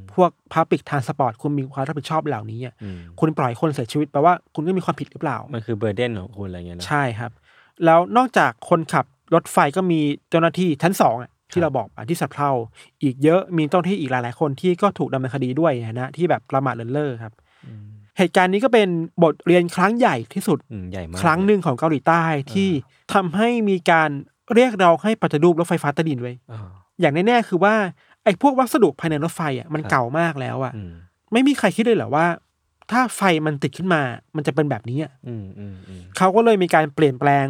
[0.00, 7.30] พวก public transport คุณมีความรับผิดชอบเหล่านี้อะอืมคุณปล่อยคนเสียชีวิตแปลว่าคุณก็มีความผิดหรือเปล่า มันคือ burden ของคุณอะไรเงี้ยนะ ใช่ครับ
[7.84, 12.50] แล้วนอกจากคนขับรถไฟก็มีเจ้าหน้าที่ชั้นสองอะที่เราบอกอะที่สะเพร่า
[13.02, 17.32] อีกเยอะมีเจ้าหน้าที่อีกหลาย ๆ คนที่ก็ถูกดำเนินคดีด้วยนะที่แบบประมาทเลินเล่อครับ
[17.66, 17.84] อืม
[18.18, 18.88] เหตุการณ์นี้ก็เป็น
[19.22, 22.70] บทเรียนครั้งใหญ่ที่สุดอืมใหญ่มากครั้งหนึ่งของเกาหลีใต้ที่
[23.14, 24.10] ทำให้มีการ
[24.54, 26.68] เรียกเราให้ปฏิรูปรถไฟฟ้าใต้ดินไว้อ่า
[27.00, 27.74] อย่างแน่ๆคือว่า
[28.24, 30.92] ไอ้พวกวัสดุภายในรถไฟอะมันครับเก่ามากแล้วอะอืม
[31.32, 32.26] ไม่มีใครคิดเลยเหรอว่า
[32.90, 34.02] ถ้าไฟมันติดขึ้นมา
[34.36, 37.46] มันจะเป็นแบบนี้อะอืมอืมอืมเขาก็เลยมีการเปลี่ยนแปลง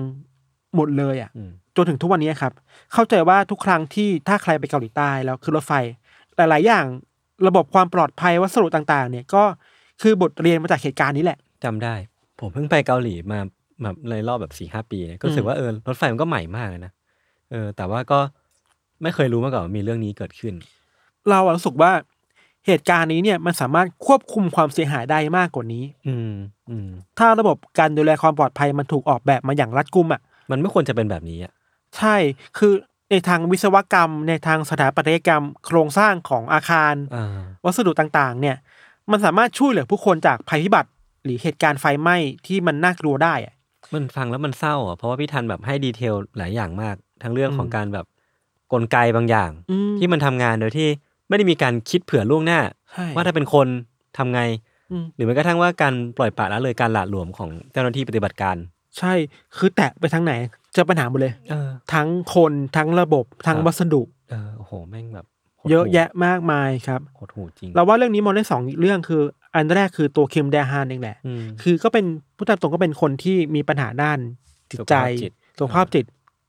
[0.77, 2.53] หมดเลยอะอืมจนถึงทุกวันนี้ครับ
[2.93, 5.73] เข้าใจว่าทุกครั้งที่ถ้าใครไปเกาหลีใต้แล้วขึ้นรถไฟ
[6.37, 6.85] หลาย ๆ อย่าง
[7.47, 9.45] ระบบความปลอดภัยวัสดุต่าง ๆ เนี่ยก็
[10.01, 11.95] คือบทเรียนมาจากเหตุการณ์นี้แหละจำได้
[12.41, 13.39] ผมเพิ่งไปเกาหลีมา
[13.83, 16.93] แบบในรอบแบบสี่ห้าปีเนี่ยก็รู้สึกว่าเออรถไฟมันก็ใหม่มากเลยนะ
[17.51, 18.19] เออ แต่ว่าก็
[19.03, 20.55] ไม่เคยรู้มาก่อนว่ามีเรื่องนี้เกิดขึ้น
[21.31, 21.93] เราอะรู้สึกว่า
[22.67, 26.33] เหตุการณ์นี้เนี่ยมันสามารถควบคุมความเสียหายได้มากกว่านี้ อืม
[26.71, 31.53] อืมถ้าระบบการดูแลความปลอดภัยมันถูกออกแบบมาอย่างรัดกุมอะ มันไม่ควรจะเป็นแบบนี้อะ
[31.97, 32.17] ใช่
[32.59, 32.73] คือ
[33.11, 38.57] ในทางวิศวกรรม ในทางสถาปัตยกรรม โครงสร้างของอาคารอ่าวัสดุต่างๆ เนี่ย
[39.11, 40.91] มันสามารถช่วยเหลือผู้คนจากภัยพิบัติ
[41.25, 43.55] หรือเหตุการณ์ไฟไหม้ที่มันน่ากลัวได้อะ
[43.95, 48.07] มันฟังแล้วมันเศร้าอะเพราะว่าพี่ทันแบบให้ดีเทลหลายอย่างมาก ทั้งเรื่องของอืมการแบบ
[48.73, 50.89] กลไกบางอย่างอืมที่มันทำงานโดยที่
[51.29, 52.61] ไม่ได้มีการคิดเผื่อล่วงหน้า
[52.93, 53.67] ใช่ว่าถ้าเป็นคน
[54.19, 54.41] ทำไง
[54.91, 58.57] อืมหรือแม้กระทั่งว่าการปล่อยปละละเลยการหละหลวมของเจ้าหน้าที่ปฏิบัติการ
[58.99, 59.13] ใช่
[59.57, 60.33] คือแตะไปทางไหน
[60.73, 65.30] เจอปัญหาหมดเลยเออทั้งคนทั้งระบบทั้งครับวัสดุเออโอ้โหแม่งแบบหดหู่
[65.69, 69.23] เยอะแยะมากมายครับหดหูจริงเราว่าเรื่องนี้มองได้สองเรื่องคือ
[69.55, 72.05] อันแรกคือตัวคิมแดฮานเองแหละอืมคือก็เป็น
[72.37, 74.19] ผู้ตามตรงก็เป็นคนที่มีปัญหาด้าน
[74.73, 76.05] จิตใจสุขภาพจิตสุขภาพจิต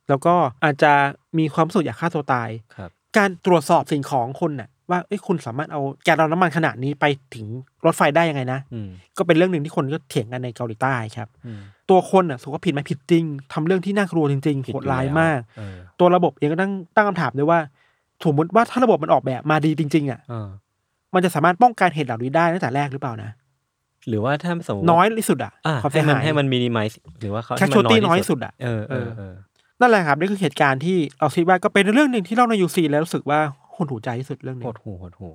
[0.10, 0.91] แล้วก็อาจจะ
[1.38, 7.47] มีความรู้สึกอยากฆ่าตัวตายครับการตรวจสอบสิ่งของคนน่ะว่าเอ้ยคุณสามารถเอาแกลลอนน้ำมันขนาดนี้ไปถึง
[7.86, 17.60] รถไฟได้ยังไงนะอืมก็เป็นเรื่องหนึ่งที่คนก็เถียงกันในเกาหลีใต้ครับอืมตัวคนอะสุขภาพผิดไหมผิดจริงทำเรื่องที่น่ากลัวจริงๆผิดโหอดยู่ร้ายแล้วมากเออตัวระบบเองก็ตั้งตั้งคำถามด้วยว่า
[18.26, 20.48] สมมติว่าถ้าระบบมันออกแบบมาดีจริง ๆ อะเออ
[21.14, 23.32] มันจะสามารถป้องกันเหตุเหล่านี้ได้ตั้งแต่แรกหรือเปล่านะ
[24.08, 26.88] หรือว่าถ้าสมมติน้อยที่สุดอะอะความให้เสียมันหายให้มันมินิมัล
[27.22, 29.34] หรือว่าเขาแค่ให้ชมันตี้น้อยที่สุดอะเออเออเออ
[29.80, 33.40] นั่นแหละครับนี่คือเหตุการณ์ที่เราคิดว่าก็เป็นเรื่องหนึ่งที่เราในยูซีแล้วรู้สึกว่า
[33.76, 35.30] หดหูใจที่สุดเรื่องนี้หดหูหดหู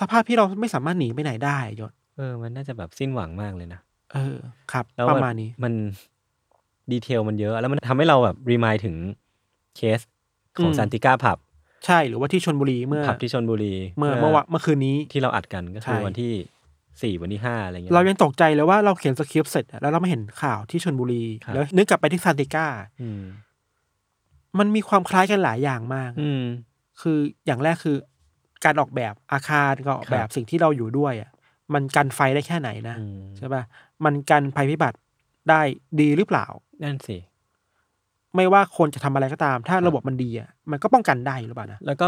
[0.00, 3.80] สภาพที่เราไม่สามารถหนีไปไหนได้ยศเออ มันน่าจะแบบสิ้นหวังมากเลยนะ
[4.12, 4.36] เออ
[4.72, 5.72] ครับแล้วประแบบมาณนี้ มัน
[6.92, 8.94] ดีเทลมันเยอะ แล้วมันทำให้เราแบบรีมายถึง
[9.76, 10.00] เคส
[10.58, 11.38] ของอืมซันติก้าผับ
[11.86, 16.32] ใช่หรือว่าที่ชนบุรีเมื่อผับที่ชนบุรีเมื่อเมื่อวะเมื่อคืนนี้ที่เราอัดกันก็คือใช่วันที่
[17.02, 22.66] สี่วันที่ห้าอะไรเงี้ยเรายังตกใจเลยว่าเราเขียนสคริปต์เสร็จอะแล้วเราไม่เห็นข่าวที่ชนบุรีครับแล้วนึกกลับไปที่ซานติก้า
[23.02, 23.22] อืม
[24.58, 26.44] มันมีความคล้ายกันหลายอย่างมาก อืม
[27.00, 27.96] คืออย่างแรกคือ
[28.64, 31.30] การออกแบบอาคารการออกแบบครับสิ่งที่เราอยู่ด้วยอะ
[31.74, 33.62] มันกันไฟได้แค่ไหนนะอืมใช่ป่ะ
[34.04, 34.98] มันกันภัยพิบัติ
[35.48, 35.60] ได้
[36.00, 36.46] ดีหรือเปล่า
[36.82, 37.16] นั่นสิ
[38.36, 42.06] ไม่ว่าคนจะทำอะไรก็ตาม ถ้าระบบมันดีอะมันก็ป้องกันได้หรือเปล่านะแล้วก็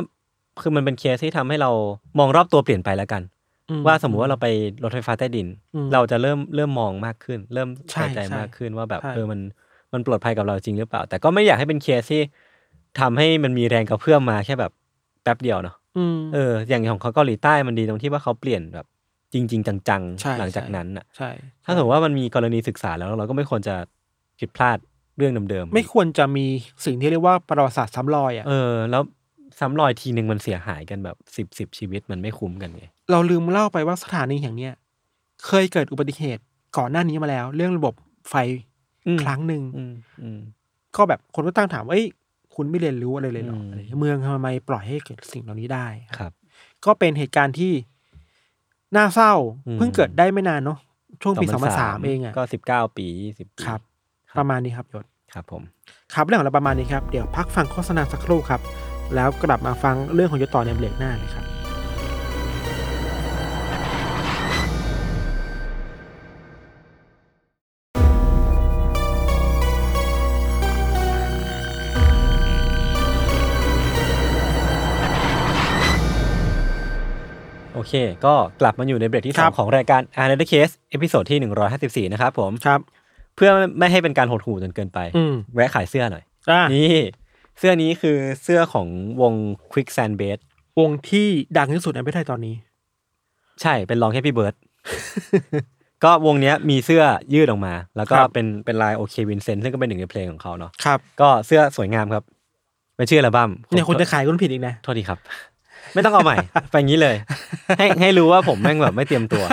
[0.62, 1.70] คือมันเป็นเคสที่ทำให้เรา
[2.18, 3.22] มองรอบตัวเปลี่ยนไปแล้วกัน
[3.70, 4.46] อืว่าสมมุติว่าเราไป
[4.82, 9.40] รถไฟฟ้าใต้ดินอืมเราจะเริ่มเริ่มมองมากขึ้น เริ่มใช่ใส่ใจใช่มากขึ้นว่าแบบใช่เออมัน
[9.92, 12.22] มันปลอดภัยกับเราจริงหรือเปล่า แต่ก็ไม่อยากให้เป็นเคสที่
[13.00, 14.72] ทำให้มันมีแรงกระเพื่อมมาแค่แบบ
[15.22, 18.86] แป๊บเดียวเนาะอืมเออ อย่างของเขาเกาหลีใต้มันดีตรงที่ว่าเขาเปลี่ยนแบบ
[19.32, 21.30] จริง ๆ จังใช่ๆหลังจากใช่นั้นอะใช่
[21.64, 23.74] ถ้าสมมติว่ามันมีกรณีศึกษาแล้วเราก็ไม่ควรจะ
[24.38, 24.78] ผิดพลาด
[25.16, 26.46] เรื่องเดิมๆไม่ควรจะมี
[26.84, 29.02] สิ่งที่เรียกว่าประวัติศาสตร์ซ้ำรอยอะเออ แล้ว
[29.58, 34.72] ซ้ำรอยทีหนึ่งมันเสียหายกันแบบสิบสิบชีวิตมันไม่คุ้มกันไงเราลืมเล่าไปว่าสถานีแห่งเนี้ย
[35.46, 36.42] เคยเกิดอุบัติเหตุ
[36.76, 37.94] ก่อนหน้านี้มาแล้ว เรื่องระบบ
[38.30, 38.34] ไฟ
[39.06, 40.40] อืมครั้งหนึ่งอืมอืม
[40.96, 42.08] ก็แบบคนก็ตั้งถามว่าเอ้ย
[42.54, 45.86] คุณไม่เรียนรู้อะไรเลยเหรออืมอะไรอย่างเงี้ยเมืองทำไมปล่อยให้เกิดสิ่งเหล่านี้ได้
[46.18, 46.32] ครับ
[46.84, 47.72] ก็เป็นเหตุการณ์ที่
[48.96, 49.32] น่าเศร้า
[49.66, 50.78] อืมเพิ่งเกิดได้ไม่นานเนาะ
[51.22, 53.80] ช่วงปีสองพันสามเองอะก็สิบเก้าปียี่สิบปีครับ
[54.38, 55.62] ประมาณนี้ครับยศครับผม
[56.14, 58.60] ครับเรื่องของเราประมาณนี้ครับ เดี๋ยวพักฟังโฆษณาสักครู่ครับ
[59.14, 61.46] แล้วกลับมาฟังเรื่องของยศต่อในเบรกหน้าเลยครับ
[77.74, 77.94] โอเค
[78.26, 82.80] ก็กลับมาอยู่ในเบรกที่สามครับของรายการ a n a l y Case episode ที่หนึ่งร้อยห้าสิบสี่นะครับผม ครับ
[83.36, 86.96] เพื่อไม่ให้เป็นการหดหู่จนเกินไปอืมแวะขายเสื้อหน่อยอ่านี่
[87.58, 88.86] เสื้อนี้คือเสื้อของ
[89.22, 89.34] วง
[89.72, 90.38] Quick Sand b a s
[90.80, 92.54] วงที่ดังที่สุดในประเทศไทยตอนนี้
[93.62, 94.54] ใช่เป็นรองแค่พี่เบิร์ด
[96.04, 97.02] ก็วงเนี้ยมีเสื้อ
[97.34, 102.22] ยืดออกมา แล้วก็ครับเป็นเป็นลายโอเควินเซนซึ่งก็เป็นหนึ่งในเพลงของเขาเนาะครับก็เสื้อสวยงามครับ
[102.96, 105.18] เป็นชื่ออัลบั้มเนี่ยคุณจะขายคุณผิดอีกนะโทษทีครับ
[105.94, 106.36] ไม่ต้องเอาใหม่
[106.70, 107.16] ไปงี้เลย
[107.78, 109.44] ให้ให้รู้ว่าผมแม่งแบบไม่เตรียมตัว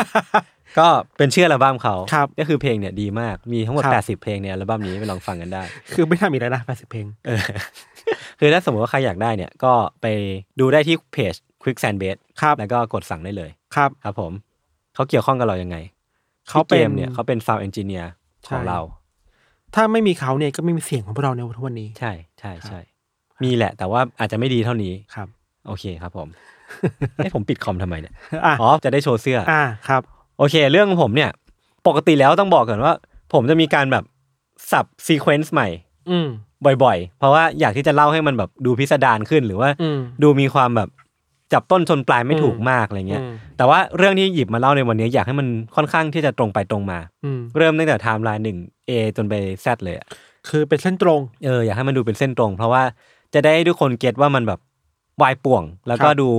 [0.79, 7.41] ก็เป็นชื่ออัลบั้มเขาครับก็คือเพลงเนี่ยดีมากมีทั้งหมดครับ80 เพลงในอัลบั้มนี้ไปลองฟังกันได้ คือไม่ทำอีกแล้วนะแปดสิบเพลงเออ
[8.39, 10.05] คือถ้าสมมติว่าใครอยากได้เนี่ยก็ไป
[10.59, 14.31] ดูได้ที่เพจ Quick Sand b a s ครับแล้วก็กดสั่งได้เลยครับครับผม
[14.95, 15.77] เขาเกี่ยวข้องกับเรายังไง
[16.49, 18.07] เขาพี่เป็เกนมเนี่ยเขาเป็น Sound Engineer
[18.47, 18.79] ของใช่เรา
[19.75, 22.79] ถ้าไม่มีเขาเนี่ยก็ไม่มีเสียงของพวกเราในทุกวันนี้ ใช่ใช่ใช่
[23.43, 25.27] มีแหละ แต่ว่าอาจจะไม่ดีเท่านี้ครับ
[25.67, 26.27] โอเคครับผม
[27.15, 28.13] ให้ผมปิดคอมทำไมเนี่ย
[28.45, 30.01] อะอ๋อจะได้โชว์เสื้ออ่าครับ
[30.39, 31.29] โอเค เรื่องของผมเนี่ย
[31.87, 32.93] ปกติแล้วต้องบอกก่อนว่า
[33.33, 34.03] ผมจะมีการแบบ
[34.71, 35.67] สับ sequence ใหม่
[36.09, 36.27] อืม
[36.83, 40.89] บ่อยๆ เพราะว่าอยากที่จะเล่าให้มันแบบดูพิสดารขึ้นหรือว่าอืมดูมีความแบบ
[41.53, 48.57] จับต้นชนปลายไม่อืมถูกมากอะไรเงี้ยอืมแต่ว่าเรื่องที่หยิบมาเล่าในวันนี้อยากให้มันค่อนข้างที่จะตรงไปตรงมาอืมเริ่มตั้งแต่ไทม์ไลน์หนึ่ง
[48.89, 49.33] A จนไป
[49.65, 50.07] Z เลยอะ
[50.49, 52.83] คือเป็นเส้นตรง เอออยากให้มันดูเป็นเส้นตรง เพราะว่า
[53.33, 54.59] จะได้ให้ทุกคน get ว่ามันแบบ
[55.21, 56.29] วายป่วง แล้วก็ครับดู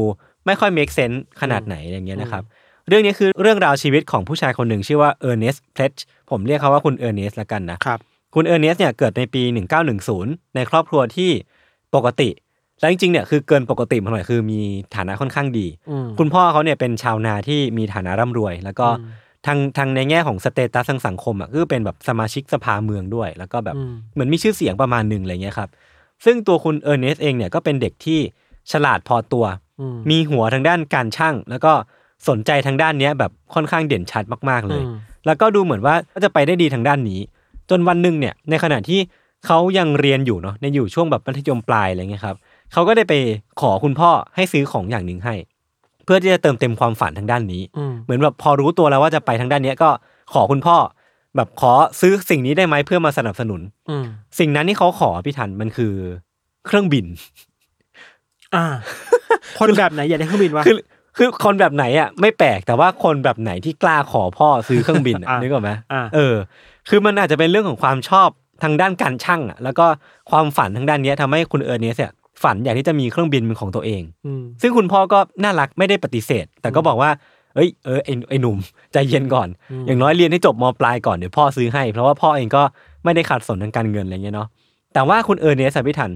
[0.47, 2.45] ไม่ค่อย make sense ขนาดไหนอย่างเงี้ยนะครับ
[2.91, 5.93] เรื่องนี้คือเรื่องราวชีวิตของผู้ชายคนหนึ่งชื่อว่าเออร์เนสเพลช
[6.31, 7.99] ผมเรียกเขาว่าคุณเออร์เนสละกันนะครับ
[8.35, 9.43] คุณเออร์เนสเนี่ยเกิดในปี
[9.99, 11.31] 1910 ในครอบครัวที่
[11.95, 12.29] ปกติ
[12.81, 14.61] และจริงๆเนี่ยคือเกินปกติมาหน่อยคือมี
[14.97, 19.07] ฐานะค่อนข้างดีอืมคุณพ่อเขาเนี่ยเป็นชาวนาที่มีฐานะร่ำรวย แล้วก็อืม
[19.47, 25.71] ทางทางในแง่ของ status ทางสังคมอะคือเป็นแบบสมาชิกสภาเมืองด้วย แล้วก็แบบอืมเหมือนมีชื่อเสียงประมาณหนึ่งอะไรเงี้ยครับ
[26.25, 28.21] ซึ่งตัวคุณเออร์เนสเองเนี่ยก็เป็นเด็กที่
[28.73, 29.45] ฉลาดพอตัว
[29.81, 31.73] อืมมีหัวทางด้านการช่าง แล้วก็
[32.29, 37.21] สนใจทางด้านเนี้ยแบบค่อนข้างเด่นชัดมากๆเลยอืมแล้วก็ดูเหมือนว่าจะไปได้ดีทางด้านนี้
[37.71, 39.01] จนวันหนึ่งเนี่ยในขณะที่
[39.47, 42.37] เขายังเรียนอยู่เนาะในอยู่ช่วงแบบมัธยมปลายอะไรเงี้ยครับ
[42.73, 43.15] เขาก็ได้ไป
[43.61, 45.35] ขอคุณพ่อให้ซื้อของอย่างหนึ่งให้
[46.05, 49.91] เพื่อที่จะเติมเต็มความฝันทางด้านนี้อืมเหมือนแบบพอรู้ตัวแล้วว่าจะไปทางด้านเนี้ยก็
[50.33, 50.77] ขอคุณพ่อ
[51.37, 54.05] แบบขอซื้อสิ่งนี้ได้ไหมเพื่อมาสนับสนุนอืม
[54.39, 55.93] สิ่งนั้นที่เขาขอพี่ทันมันคือ
[56.67, 57.07] เครื่องบิน
[58.55, 58.65] อ่า
[59.59, 60.77] คนแบบไหนอยากได้เครื่องบินวะคือ
[61.17, 66.35] คือคนแบบไหนอะไม่แปลกแต่ว่าคนแบบไหนที่กล้าขอพ่อซื้อเครื่องบินอะอะนึกออกไหมอ่าเออ
[66.89, 68.29] คือมันอาจจะเป็นเรื่องของความชอบ
[68.63, 69.87] ทางด้านการช่างอะแล้วก็
[70.31, 77.11] ความฝันทางด้านเนี้ยทำให้คุณเออร์เนสเนี่ยฝันอยากที่จะมีเครื่องบินเป็นของตัวเองอืมซึ่งคุณพ่อก็น่ารักไม่ได้ปฏิเสธ แต่ก็บอกว่า
[77.55, 78.57] เอ้ยเออไอ้ไอ้หนุ่ม
[78.93, 82.63] ใจเย็นก่อนอืมอย่างน้อยเรียนให้จบมปลายก่อนเดี๋ยวพ่อซื้อให้ เพราะว่าพ่อเองก็
[83.05, 84.49] ไม่ได้ขาดสนทางการเงินอะไรเงี้ยเนาะ
[84.95, 86.11] แต่ว่าคุณเออร์เนสอะพี่ทัน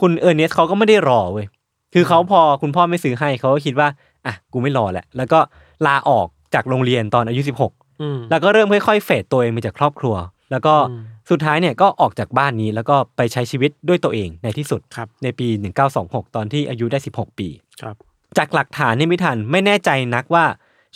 [0.00, 1.46] คุณเออร์เนสเขาก็ไม่ได้รอเว้ย
[1.94, 3.88] คือเขาพอคุณพ่อไม่ซื้อให้เขาก็คิดว่า
[4.26, 5.38] อะกูไม่รอแหละ แล้วก็
[5.86, 10.14] ลาออกจากโรงเรียนตอนอายุ 16อืมแล้วก็เริ่มค่อยๆ fade ตัวเองไปจากครอบครัว
[10.50, 15.46] แล้วก็อืมสุดท้ายเนี่ยก็ออกจากบ้านนี้แล้วก็ไปใช้ชีวิตด้วยตัวเองในที่สุดครับในปี
[15.92, 17.48] 1926 ตอนที่อายุได้ 16 ปี
[17.80, 17.96] ครับ
[18.38, 20.44] จากหลักฐานนี่พี่ทันไม่แน่ใจนักว่า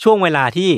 [0.03, 0.69] ช่วงเวลาที่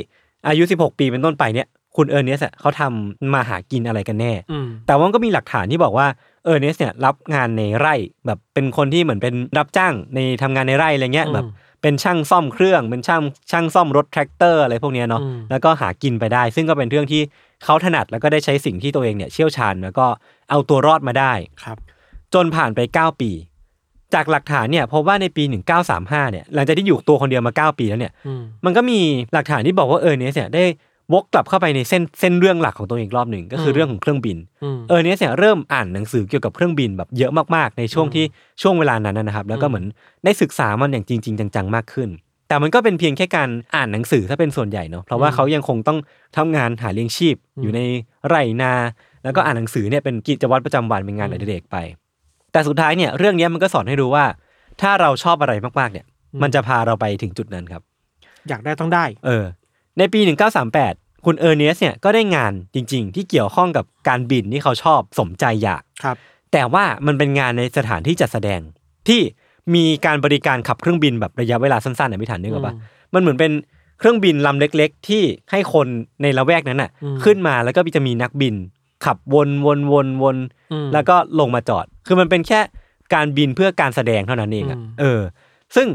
[0.48, 6.08] อายุ 16 ปีเป็นต้นไปเนี่ยคุณเออร์เนสอะเขาทำมาหากินอะไรกันแน่อืมแต่ว่าก็มีหลักฐานที่บอกว่า
[6.46, 11.46] เออร์เนสเนี่ยรับงานในไร่แบบเป็นคนที่เหมือนเป็นรับจ้างในทำงานในไร่อะไรเงี้ยอืมแบบ
[11.82, 17.22] เป็นช่างซ่อมเครื่อง เป็นช่างช่างซ่อมรถแทรกเตอร์อะไรพวกเนี้ยเนาะอืมแล้วก็หากินไปได้ ซึ่งก็เป็นเรื่องที่
[17.63, 20.06] เขาถนัดแล้วก็ได้ใช้สิ่งที่ตัวเองเนี่ยเชี่ยวชาญแล้วก็
[20.50, 21.78] เอาตัวรอดมาได้ครับ
[22.34, 23.32] จนผ่านไป 9 ปี
[24.13, 25.44] จากหลักฐานเนี่ยพบว่าในปี
[25.88, 29.00] 1935เนี่ยหลังจากที่อยู่ตัวคนเดียวมา 9 ปีแล้วเนี่ยอืมมันก็มี
[29.34, 30.63] หลักฐานที่บอกว่าเออร์เนสเนี่ยได้
[31.13, 38.26] วกกลับเข้าไปในเส้นเส้นเรื่องหลักของตัวเองอีกรอบหนึ่งก็คือมเรื่องของเครื่องบินอืมเออร์เนสเนี่ยเริ่มอ่านหนังสือเกี่ยวกับเครื่องบินแบบเยอะมากๆ ในช่วงที่
[38.62, 39.86] ช่วงเวลานั้นนะครับ แล้วก็อืมเหมือน
[40.26, 42.10] ได้ศึกษามันอย่างจริง ๆ จังๆมากขึ้น
[42.47, 45.97] แต่มันก็เป็นเพียงแค่การอ่านหนังสือถ้าเป็นส่วนใหญ่เนาะเพราะว่าเขายังคงต้อง
[46.38, 47.80] ทำงานหาเลี้ยงชีพ อยู่ใน
[48.28, 48.74] ไร่นา
[49.24, 51.78] แล้วก็อ่านหนังสือเนี่ยเป็นกิจวัตรประจำวันเป็นงานอดิเรกไป
[52.52, 54.26] แต่สุดท้ายเนี่ยเรื่องเนี้ยมันก็สอนให้รู้ว่า
[54.82, 56.06] ถ้าเราชอบอะไรมากๆเนี่ย
[56.41, 57.82] มันจะพาเราไปถึงจุดนั้นครับ
[58.50, 59.43] อยากได้ต้องได้ เออ
[59.97, 60.19] ในปี
[60.71, 66.17] 1938 คุณเออร์เนสเนี่ยก็ได้งานจริง ๆ ที่เกี่ยวข้องกับการบินที่เขาชอบสมใจอยากครับ
[66.51, 68.60] แต่ว่ามันเป็นงานในสถานที่จัดแสดง
[69.08, 69.21] ที่
[69.75, 72.82] มีการบริการขับเครื่องบินแบบระยะเวลาสั้นๆนะไม่ทันนึกออกปะอืม
[73.13, 73.51] มันเหมือนเป็น
[73.99, 75.88] เครื่องบินลำเล็ก ๆ ที่ให้คน
[76.21, 78.56] ในละแวกนั้นน่ะอืมขึ้นมาแล้วก็จะมีนักบิน
[79.06, 80.38] ขับวนวนวนวน
[80.71, 82.60] อืมแล้วก็ลงมาจอด คือมันเป็นแค่
[83.13, 85.21] การบินเพื่อการแสดงเท่านั้นเองอะอืมเออ
[85.75, 85.88] ซึ่ง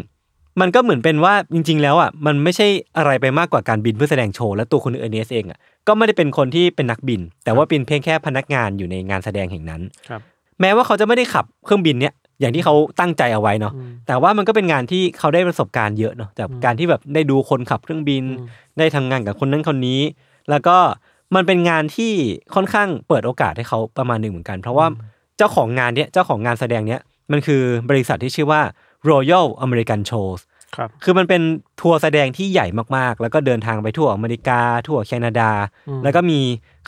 [0.61, 2.67] มันก็เหมือนเป็นว่าจริง ๆ แล้วอะมันไม่ใช่
[2.97, 10.21] อะไรไปมากกว่าการบินเพื่อแสดงโชว์และตัวคุณเอเนสเองอะก็ไม่ได้เป็นคนที่เป็นนักบิน แต่ว่าเป็นเพียงแค่พนักงานอยู่ในงานแสดงแห่งนั้นครับ
[10.61, 18.47] แม้ว่าเขาจะไม่ได้ขับเครื่องบินเนี้ยอย่างที่เขาตั้งใจเอาไว้เนาะอืมแต่ว่ามันก็เป็นงานที่เขาได้ประสบการณ์เยอะเนาะจากการที่แบบได้ดูคนขับเครื่องบินอืม
[18.79, 20.01] ได้ทำงานกับคนนั้นคนนี้
[20.51, 20.77] แล้วก็
[21.35, 22.13] มันเป็นงานที่
[22.55, 24.87] ค่อนข้างเปิดโอกาสให้เขาประมาณหนึ่งเหมือนกัน เพราะว่า
[25.39, 27.01] เจ้าของงานเนี้ยเจ้าของงานแสดงเนี้ย
[27.33, 28.63] มันคือบริษัทที่ชื่อว่า
[29.11, 30.41] Royal American Shows
[30.77, 31.43] ครับคือมันเป็น
[31.81, 35.51] ทัวร์แสดงที่ใหญ่มากๆ แล้วก็เดินทางไปทั่วอเมริกา ทั่วแคนาดา
[35.89, 36.41] อืมแล้วก็มี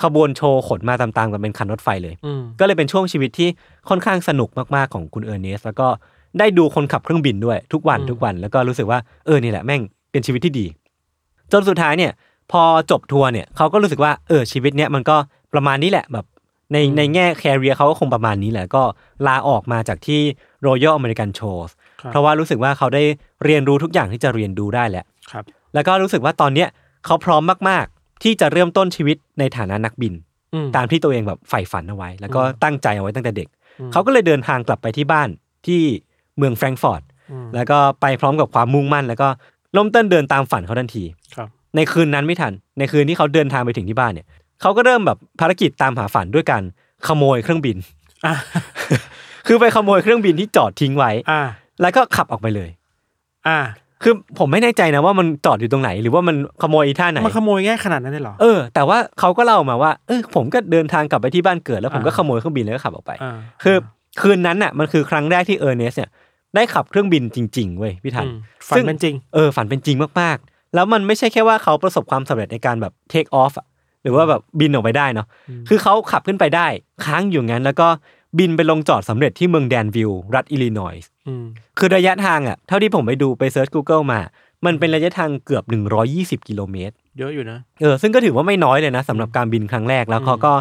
[0.03, 3.49] ขบวนโชว์ขนมาตามๆกันเป็นคันรถไฟเลยอืมก็เลยเป็นช่วงชีวิตที่
[3.89, 5.89] ค่อนข้างสนุกมากๆของคุณเออร์เนส แล้วก็
[6.39, 10.67] ได้ดูคนขับเครื่องบินด้วยทุกวันอืมทุกวัน แล้วก็รู้สึกว่าเออนี่แหละแม่งเป็นชีวิตที่ดี
[11.53, 12.13] จนสุดท้ายเนี่ย
[12.53, 15.17] พอจบทัวร์เนี่ยเขาก็รู้สึกว่าเออชีวิตเนี้ยมันก็
[15.53, 16.27] ประมาณนี้แหละแบบ
[16.73, 18.83] ในในแง่ career เขาก็คงประมาณนี้แหละก็
[19.27, 20.21] ลาออกมาจากที่
[20.67, 23.03] Royal American Shows ครับ เพราะว่ารู้สึกว่าเขาได้
[23.45, 26.69] เรียนรู้ทุกอย่างที่จะเรียนรู้ได้แหละครับ แล้วก็รู้สึกว่าตอนเนี้ย
[27.07, 30.15] เขาพร้อมมาก ๆ ที่จะเริ่มต้นชีวิตในฐานะนักบิน
[30.55, 33.49] อืมตามที่ตัวเองแบบใฝ่ฝันเอาไว้ แล้วก็อืมตั้งใจเอาไว้ตั้งแต่เด็ก
[33.81, 35.29] อืมเขาก็เลยเดินทางกลับไปที่บ้าน
[35.67, 35.81] ที่
[36.37, 39.29] เมืองแฟรงก์ฟอร์ตอืมแล้วก็ไปพร้อมกับความมุ่งมั่น แล้วก็
[39.77, 41.05] ล้มเต้นเดินตามฝันเขาทันที
[41.37, 44.27] ครับในคืนนั้นไม่ทัน ในคืนที่เขาเดินทางไปถึงที่บ้านเนี่ย
[44.61, 46.63] เขาก็เริ่มแบบภารกิจตามหาฝันด้วยการ
[47.07, 47.77] ขโมยเครื่องบิน
[48.27, 48.35] อ่า
[49.47, 51.43] คือไปขโมยเครื่องบินที่จอดทิ้งไว้อ่า
[51.83, 52.71] แล้วก็ขับออกไปเลย
[53.49, 53.59] อ่า
[54.03, 63.77] คือผมไม่แน่ใจนะว่ามันจอดอยู่ตรงไหน หรือว่ามันขโมยอีท่าไหน มันขโมยง่ายขนาดนั้นเลยเหรอ เออ แต่ว่าเขาก็เล่ามาว่า เออ ผมก็เดินทางกลับไปที่บ้านเกิด แล้วผมก็อ่าขโมยเครื่องบินแล้วก็ขับออกไปอ่าคือ
[64.21, 66.11] คืนนั้นน่ะ มันคือครั้งแรกที่เออร์เนสเนี่ย
[66.55, 68.39] ได้ขับเครื่องบินจริง ๆ เว้ยพี่ทันอืม
[68.69, 73.67] ฝันซึ่งเป็นจริง เออ ฝันเป็นจริงมากๆ แล้วมันไม่ใช่แค่ว่าเขาประสบความสำเร็จในการแบบเทคออฟอะ
[74.03, 76.67] หรือว่าแบบบินออกไปได้เนาะอืมคือเขาขับขึ้นไปได้
[77.05, 77.89] ค้างอยู่งั้นแล้วก็
[78.39, 81.45] บินไปลงจอดสำเร็จที่เมืองแดนวิลล์รัฐอิลลินอยส์อืม
[81.79, 84.21] คือระยะทางอะเท่าที่ผมไปดูไป search Google มา
[84.67, 85.65] มันเป็นระยะทางเกือบ
[86.07, 90.53] 120 กิโลเมตร เยอะอยู่นะ เออ ซึ่งก็ถือว่าไม่น้อยเลยนะสำหรับการบินครั้งแรกแล้วเขาก็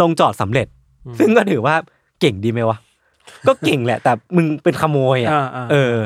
[0.00, 0.66] ลงจอดสำเร็จ
[1.06, 1.74] อืมซึ่งก็ถือว่า
[2.20, 2.78] เก่งดีไหมวะ
[3.46, 5.96] ก็เก่งแหละ แต่มึงเป็นขโมยอะอ่าอ่าเออ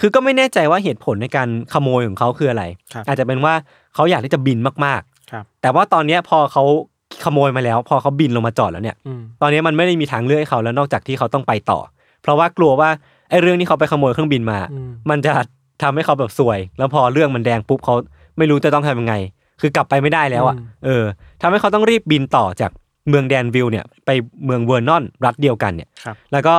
[0.00, 3.54] คือก็ไม่แน่ใจว่าเหตุผลในการขโมยของเขาคืออะไรครับอาจจะเป็นว่า
[3.94, 6.64] เขาอยากที่จะบินมากครับๆแต่ว่าตอนเนี้ยพอเขา
[7.24, 11.78] ขโมยมาแล้ว พอเขาบินลงมาจอดแล้วเนี่ยอืมตอนนี้มันไม่ได้มีทางเลือกให้เขาแล้วนอกจากที่เขาต้องไปต่อ
[12.22, 12.90] เพราะว่ากลัวว่า
[13.30, 15.32] ไอ้เรื่องที่เขาไปขโมยเครื่องบินมาอืมมันจะ
[15.82, 17.94] ทำให้เขาแบบซวย แล้วพอเรื่องมันแดงปุ๊บเขา
[18.38, 19.14] ไม่รู้จะต้องทำยังไง
[19.60, 21.04] คือกลับไปไม่ได้แล้วอะอืมเออ
[21.42, 22.70] ทำให้เขาต้องรีบบินต่อจาก
[23.08, 24.10] เมืองแดนวิลล์เนี่ยไป
[24.44, 26.54] เมืองเวอร์นอนรัฐเดียวกันเนี่ยครับแล้วก็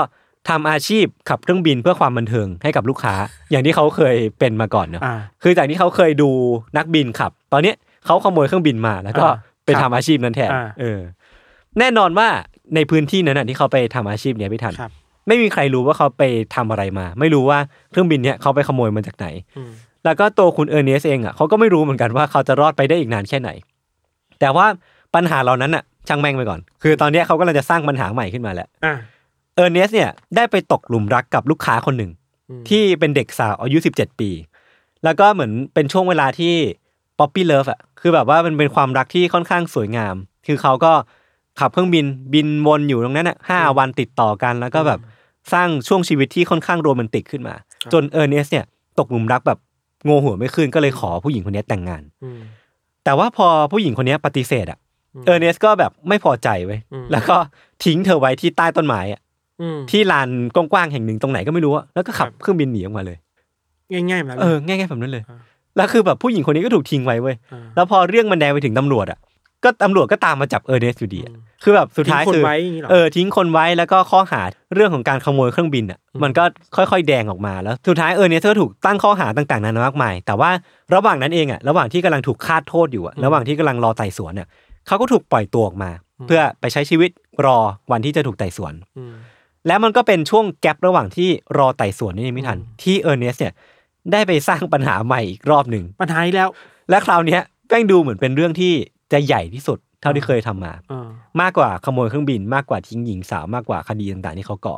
[0.49, 3.15] ทำอาชีพขับเครื่องบินเพื่อความบันเทิงให้กับลูกค้า
[3.51, 6.29] อย่างที่เขาเคยเป็นมาก่อนเนอะอ่าคือจากที่เขาเคยดู
[6.77, 10.99] นักบินขับ ตอนเนี้ยเขาขโมยเครื่องบินมาแล้วก็อ่า ไปทำอาชีพนั้นแทนอ่าเออ
[11.79, 12.27] แน่นอนว่า
[12.75, 14.91] ในพื้นที่นั้นนะที่เขาไปทำอาชีพเนี้ยพี่ทันครับ
[15.27, 16.23] ไม่มีใครรู้ว่าเขาไป
[16.55, 17.59] ทำอะไรมา ไม่รู้ว่า
[17.91, 19.71] เครื่องบินเนี้ยเขาไปขโมยมาจากไหนอืม
[20.05, 23.49] แล้วก็ตัวคุณเออร์เนสเองอะเขาก็ไม่รู้เหมือนกันว่าเขาจะรอดไปได้อีกนานแค่ไหน
[24.39, 24.65] แต่ว่า
[25.15, 28.95] ปัญหาเหล่านั้นอะช่างแม่งไปก่อน คือตอนเนี้ยเขากำลังจะสร้างปัญหาใหม่ขึ้นมาแล้วอ่า
[29.55, 32.11] เออร์เนสเนี่ยได้ไปตกหลุมรักกับลูกค้าคนหนึ่ง
[32.49, 34.29] อืมที่เป็นเด็กสาวอายุ 17 ปี
[35.03, 36.53] แล้วก็เหมือนเป็นช่วงเวลาที่
[37.19, 40.15] puppy love อะคือแบบว่ามันเป็นความรักที่ค่อนข้างสวยงาม
[40.47, 40.91] คือเขาก็
[41.59, 44.99] ขับเครื่องบินบินวนอยู่ตรงนั้นอะห้าวันติดต่อกันแล้วก็แบบ
[45.53, 47.55] สร้างช่วงชีวิตที่ค่อนข้างโรแมนติกขึ้นมา
[47.93, 48.65] จนเออร์เนสเนี่ย
[48.99, 49.59] ตกหลุมรักแบบ
[50.05, 52.39] โงหัวไม่ขึ้นก็เลยขอผู้หญิงคนนี้แต่งงานอืม
[53.03, 54.79] แต่ว่าพอผู้หญิงคนนี้ปฏิเสธอะ
[55.15, 57.35] อืมเออร์เนสก็แบบไม่พอใจเว้ยอืมแล้วก็
[57.83, 59.21] ทิ้งเธอไว้ที่ใต้ต้นไม้อะ
[59.61, 63.17] อืมที่ลานกว้างๆแห่งหนึ่งตรงไหนก็ไม่รู้อะแล้วก็ขับครับเครื่องบินหนีออกมาเลย
[63.91, 65.39] ง่ายๆแบบนั้นเออ ง่ายๆแบบนั้นเลยอ่า
[65.77, 69.19] แล้วคือแบบผู้หญิงคนนี้ก็ถูกทิ้งไว้เว้ยอ่าแล้วพอเรื่องมันแดงไปถึงตำรวจอะ
[69.63, 74.41] ก็ตำรวจก็ตามมาจับเออร์เนสอยู่ดีอะอืมคือแบบสุดท้ายทิ้งคนคือไว้อย่างงี้เหรอเออทิ้งคนไว้แล้วก็ข้อหา
[74.75, 76.43] เรื่องของการขโมยเครื่องบินอะอืมมันก็
[76.75, 80.49] ค่อยๆ แดงออกมาแล้วสุดท้ายเออร์เนสก็ถูกตั้งข้อหาต่างๆนานามากมาย แต่ว่า
[80.95, 84.47] ระหว่างนั้นเองอะระหว่างที่กำลังถูกคาดโทษอยู่อะระหว่างที่กำลังรอไต่สวนเนี่ย
[84.87, 85.91] เขาก็ถูกปล่อยตัวออกมา
[86.27, 87.09] เพื่อไปใช้ชีวิต
[87.45, 87.57] รอ
[87.91, 89.13] วันที่จะถูกไต่สวนอืม
[89.67, 93.53] แล้วมันก็เป็นช่วง gap ระหว่างที่รอไต่สวนนี่ไม่ทันอืมที่เออร์เนสเนี่ย
[94.11, 96.49] ได้ไปสร้างปัญหาใหม่อีกรอบหนึ่งปัญหาอีกแล้ว
[96.89, 98.73] และคราวเนี้ยแม่งดูเหมือนเป็นเรื่องที่
[99.11, 101.07] จะใหญ่ที่สุดเท่าที่เคยทำมาเออ
[101.41, 104.75] มากกว่าขโมยเครื่องบินมากกว่าทิ้งหญิงสาวมากกว่าคดีต่างๆที่เขาก่อ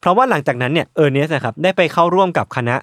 [0.00, 2.76] เพราะว่าหลังจากนั้นเนี่ยเออร์เนสนะครับได้ไปเข้าร่วมกับคณะ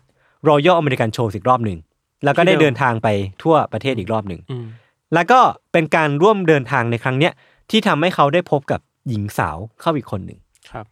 [0.48, 1.78] Royal American Show อีกรอบหนึ่ง
[2.24, 3.08] แล้วก็ได้เดินทางไป
[3.44, 4.66] ทั่วประเทศอีกรอบหนึ่งอืม
[5.14, 5.40] แล้วก็
[5.72, 7.34] เป็นการร่วมเดินทางในครั้งเนี้ย
[7.70, 8.80] ที่ทำให้เขาได้พบกับ
[9.10, 10.40] หญิงสาวเข้าอีกคนหนึ่ง
[10.72, 10.86] ครับ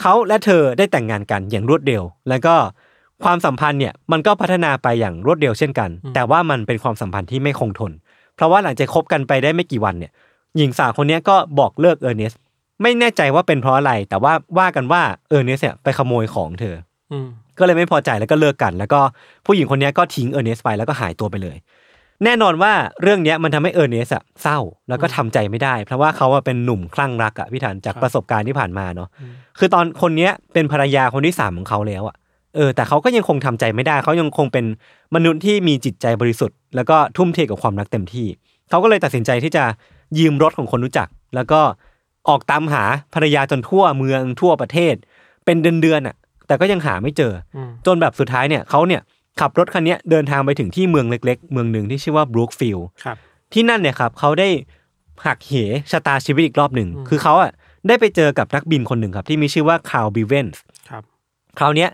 [0.00, 2.54] เขาและเธอได้แต่งงานกันอย่างรวดเร็ว แล้วก็
[3.24, 7.92] ความสัมพันธ์เนี่ยมันก็พัฒนาไปอย่างรวดเร็วเช่นกัน แต่ว่ามันเป็นความสัมพันธ์ที่ไม่คงทน
[8.36, 10.12] เพราะว่าหลังจากคบกันไปได้ไม่กี่วันเนี่ย
[10.56, 12.32] หญิงสาวคนเนี้ยก็บอกเลิกเออร์เนส
[12.82, 16.74] ไม่แน่ใจว่าเป็นเพราะอะไร แต่ว่าว่ากันว่าเออร์เนสเนี่ยไปขโมยของเธอ
[17.12, 19.00] อืมก็เลยไม่พอใจแล้วก็เลิกกัน แล้วก็
[19.46, 21.56] ผู้หญิงคนเนี้ยก็ทิ้งเออร์เนสไปแล้วก็หายตัวไปเลย
[22.24, 24.58] แน่นอนว่าเรื่องเนี้ยมันทำให้เออร์เนสอะเศร้า
[24.88, 29.08] แล้วก็ทำใจไม่ได้ เพราะว่าเขาอะเป็นหนุ่มคลั่งรักอะพี่ทันจากประสบการณ์ที่ผ่านมาเนาะ
[29.58, 32.16] คือตอนคนเนี้ยเป็นภรรยาคนที่สามของเขาแล้วอะ
[32.58, 34.64] เออแต่เขาก็ยังคงทำใจไม่ได้ เขายังคงเป็น
[35.14, 38.26] มนุษย์ที่มีจิตใจบริสุทธิ์แล้วก็ทุ่มเทกับความรักเต็มที่
[38.70, 39.64] เขาก็เลยตัดสินใจที่จะ
[40.18, 41.60] ยืมรถของคนรู้จัก แล้วก็
[42.28, 42.84] ออกตามหา
[43.14, 44.94] ภรรยาจนทั่วเมืองทั่วประเทศ
[45.44, 49.00] เป็นเดือนๆอะ แต่ก็ยังหาไม่เจออมจนแบบสุดท้ายเนี่ยเขาเนี่ย
[49.40, 53.16] ขับรถคันเนี้ยเดินทางไปถึงที่เมืองเล็ก ๆ เมืองหนึ่งที่ชื่อว่าบรูคฟิลด์ครับ
[53.52, 54.48] ที่นั่นเนี่ยครับเขาได้
[55.26, 55.52] หักเห
[55.90, 57.50] ชะตาชีวิตอีกรอบหนึ่งอืมคือเขาอะ
[57.88, 61.02] ได้ไปเจอกับนักบินคนหนึ่งครับที่มีชื่อว่าคาร์ลบิเวนส์ครับ
[61.58, 61.90] คราวเนี้ย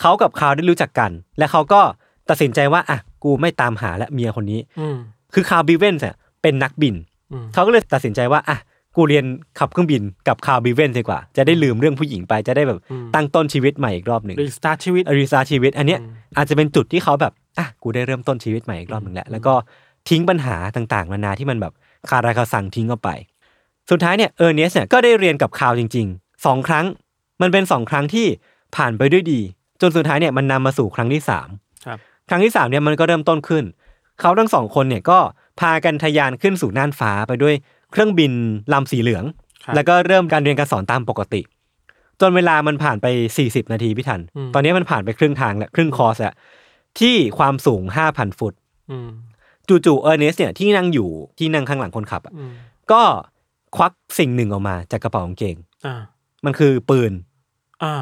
[0.00, 1.80] เขากับคาร์ลได้รู้จักกัน และเขาก็
[2.28, 4.96] ตัดสินใจว่าอะกูไม่ตามหาละเมียคนนี้อืม
[5.34, 6.94] คือคาร์ลบิเวนส์เนี่ยเป็นนักบิน
[7.32, 8.58] อืมเขาก็เลยตัดสินใจว่าอะ
[8.96, 9.24] กูเรียน
[9.58, 12.78] ขับเครื่องบินกับคาร์ลบิเวนส์ดีกว่า จะได้ลืมเรื่องผู้หญิงไปจะได้แบบ
[13.14, 19.54] ตั้งต้นชีวิตใหม่อีกรอบหนึ่ง restart ชีวิต restart ชีวิต อันเนี้ยอืมอาจจะเป็นจุดที่เขาแบบอะกูได้เริ่มต้นชีวิตใหม่อีกรอบหนึ่งแล้วแล้วก็
[20.08, 21.72] ทิ้งปัญหาต่างๆนานาที่มันแบบ
[22.08, 23.08] คาราคาซังทิ้งเข้าไป
[23.90, 26.86] สุดท้ายเนี่ยเออร์เนสเนี่ยก็ได้เรียนกับคาร์ลจริงๆสองครั้ง
[27.40, 28.26] มันเป็นสองครั้งที่
[28.76, 29.40] ผ่านไปด้วยดี
[29.80, 31.48] จนสุดท้ายเนี่ยมันนำมาสู่ครั้งที่สาม
[31.86, 31.98] ครับ
[32.28, 33.64] ครั้งที่สามเนี่ยมันก็เริ่มต้นขึ้น
[34.20, 35.18] เขาทั้งสองคนเนี่ยก็
[35.60, 37.54] พากันทะยานขึ้นสู่น่านฟ้าไปด้วย
[37.92, 38.32] เครื่องบิน
[38.72, 39.24] ลำสีเหลือง
[39.64, 41.40] ครับแล้วก็เริ่มการเรียนการสอนตามปกติ
[42.20, 43.06] จนเวลามันผ่านไป
[43.38, 46.34] 40 นาทีพี่ทันอืมตอนนี้มันผ่านไปครึ่งทางแล้วครึ่งคอร์สแล้ว
[47.00, 48.54] ที่ความสูง 5,000 ฟุต
[48.90, 49.08] อืม
[49.68, 51.08] จู่ๆเออร์เนสเนี่ยที่นั่งอยู่
[51.38, 52.52] ที่นั่งข้างหลังคนขับอะอืม
[52.92, 53.02] ก็
[53.76, 55.56] ควักสิ่งหนึ่งออกมาจากกระเป๋ากางเกง
[55.86, 55.94] อ่า
[56.44, 57.12] มันคือปืน
[57.82, 57.94] อ่า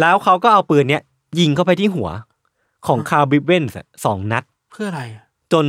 [0.00, 1.02] แล้วเขาก็เอาปืนเนี้ย
[1.40, 2.08] ยิงเข้าไปที่หัว
[2.86, 5.64] ของคาร์บิเวนส์สองนัด เพื่ออะไรอะจน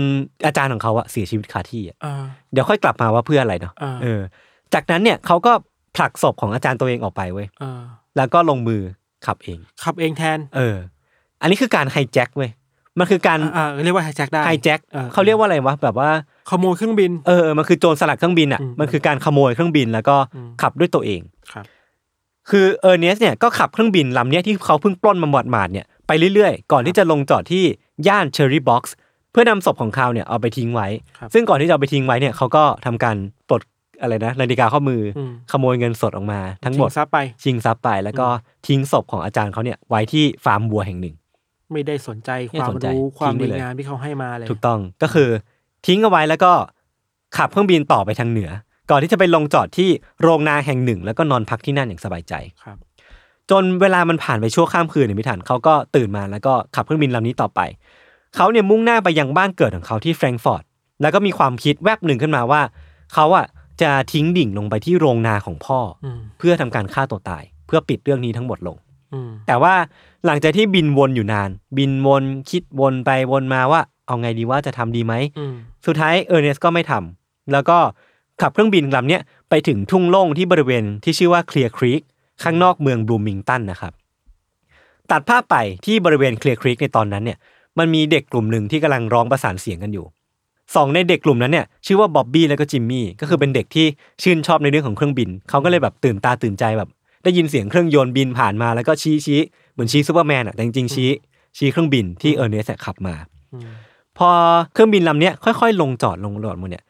[0.45, 4.21] อาจารย์ของเขาอะเสียชีวิตคาที่อะอ่าเดี๋ยวค่อยกลับมาว่าเพื่ออะไรเนาะอ่าเออ
[4.73, 5.51] จากนั้นเนี่ยเขาก็
[5.95, 7.81] ผลักศพของอาจารย์ตัวเองออกไปเว้ยอ่า
[8.17, 8.81] แล้วก็ลงมือ
[9.25, 10.77] ขับเอง ขับเองแทน เออ
[11.41, 12.49] อันนี้คือการไฮแจ็คเว้ย
[12.99, 16.09] มันคือการอ่าอ่าเรียกว่าไฮแจ็คได้ไฮแจ็คออเขาเรียกว่าอะไรวะแบบว่า
[16.49, 21.21] ขโมยเครื่องบิน เออมันคือโจรสลัดเครื่องบินอะอืมมันคือการขโมยเครื่องบินแล้วก็อืมขับด้วยตัวเอง
[21.53, 21.65] ครับ
[22.51, 27.63] คือเออร์เนสเนี่ยก็ขับเครื่องบินลำเนี้ยที่เขาเพิ่งปล้นมาหมดหมาดๆเนี่ยไปเรื่อยๆ ก่อนที่จะลงจอดที่
[28.07, 28.95] ย่านเชอร์รี่บ็อกซ์
[29.31, 30.87] เพื่อนำศพของเขาเนี่ยเอาไปทิ้งไว้
[31.17, 33.15] ครับซึ่งก่อนที่จะเอาไปทิ้งไว้เนี่ยเขาก็ทำการ
[33.49, 33.61] ปลด
[34.01, 38.27] อะไรนะนาฬิกาข้อมืออมขโมยเงินสดออกมา ทั้งหมดชิงทรัพย์ไปชิงทรัพย์ไป แล้วก็
[38.67, 41.15] ทิ้งศพของอาจารย์เขาเนี่ยไว้ที่ฟาร์มวัวแห่งหนึ่ง
[41.71, 45.29] ไม่ได้สนใจไม่ความสนใจรู้ความทิ้งไปดีเลยงามที่เขาให้มาเลย ถูกต้องก็คือ
[45.87, 46.51] ทิ้งเอาไว้แล้วก็
[47.37, 48.49] ขับเครื่องบินต่อไปทางเหนือ
[48.89, 49.89] ก่อนที่จะไปลงจอดที่
[50.21, 52.33] โรงนาแห่งหนึ่ง แล้วก็นอนพักที่นั่นอย่างสบายใจ
[52.63, 52.77] ครับ
[53.51, 57.59] จนเวลามันผ่านไปชั่วข้ามคืนเนี่ยพิถันเขาก็ตื่นมาแล้วก็ขับเครื่องบินลำนี้ต่อไป
[58.35, 60.63] เขาเนี่ยมุ่งหน้าไปยังบ้านเกิดของเขาที่แฟรงก์ฟอร์ต
[61.01, 62.61] แล้วก็มีความคิดแวบหนึ่งขึ้นมาว่า
[63.13, 63.45] เขาอะ
[63.81, 68.77] จะทิ้งดิ่งลงไปที่โรงนาของพ่อออืมเพื่อทำการฆ่าตัวตาย เพื่อปิดเรื่องนี้ทั้งหมดลง
[69.13, 69.73] อืมแต่ว่า
[70.25, 75.53] หลังจากที่บินวนอยู่นาน บินวนคิดวนไปวนมาว่า เอาไงดีว่าจะทำดีไหมอืม
[75.85, 77.77] สุดท้ายเออร์เนสก็ไม่ทำแล้วก็
[78.41, 82.01] ขับเครื่องบินลำเนี้ยไปถึงทุ่งโล่งที่บริเวณที่ชื่อว่าเคลียร์ครีก
[82.43, 83.93] ข้างนอกเมืองบลูมิงตันนะครับ
[85.11, 87.37] ตัดภาพไปที่บริเวณเคลียร์ครีกในตอนนั้นเนี่ย
[87.77, 90.05] มันมีเด็กกลุ่มหนึ่งที่กำลังร้องประสานเสียงกันอยู่
[90.75, 93.85] สองในเด็กกลุ่มนั้นเนี่ยชื่อว่าบ๊อบบี้แล้วก็จิมมี่ก็คือเป็นเด็กที่
[94.23, 96.89] ชื่นชอบในเรื่องของเครื่องบิน เขาก็เลยแบบตื่นตาตื่นใจแบบ
[97.23, 99.39] ได้ยินเสียงเครื่องยนต์บินผ่านมาแล้วก็ชี้ชี้
[99.73, 101.09] เหมือนชี้ซูเปอร์แมนอะแต่จริงๆชี้
[101.57, 103.15] ชี้เครื่องบินที่เออร์เนสขับมา
[104.17, 104.29] พอ
[104.73, 106.83] เครื่องบินลำเนี้ยค่อย ๆ ลงจอดลงจอดหมดเนี่ย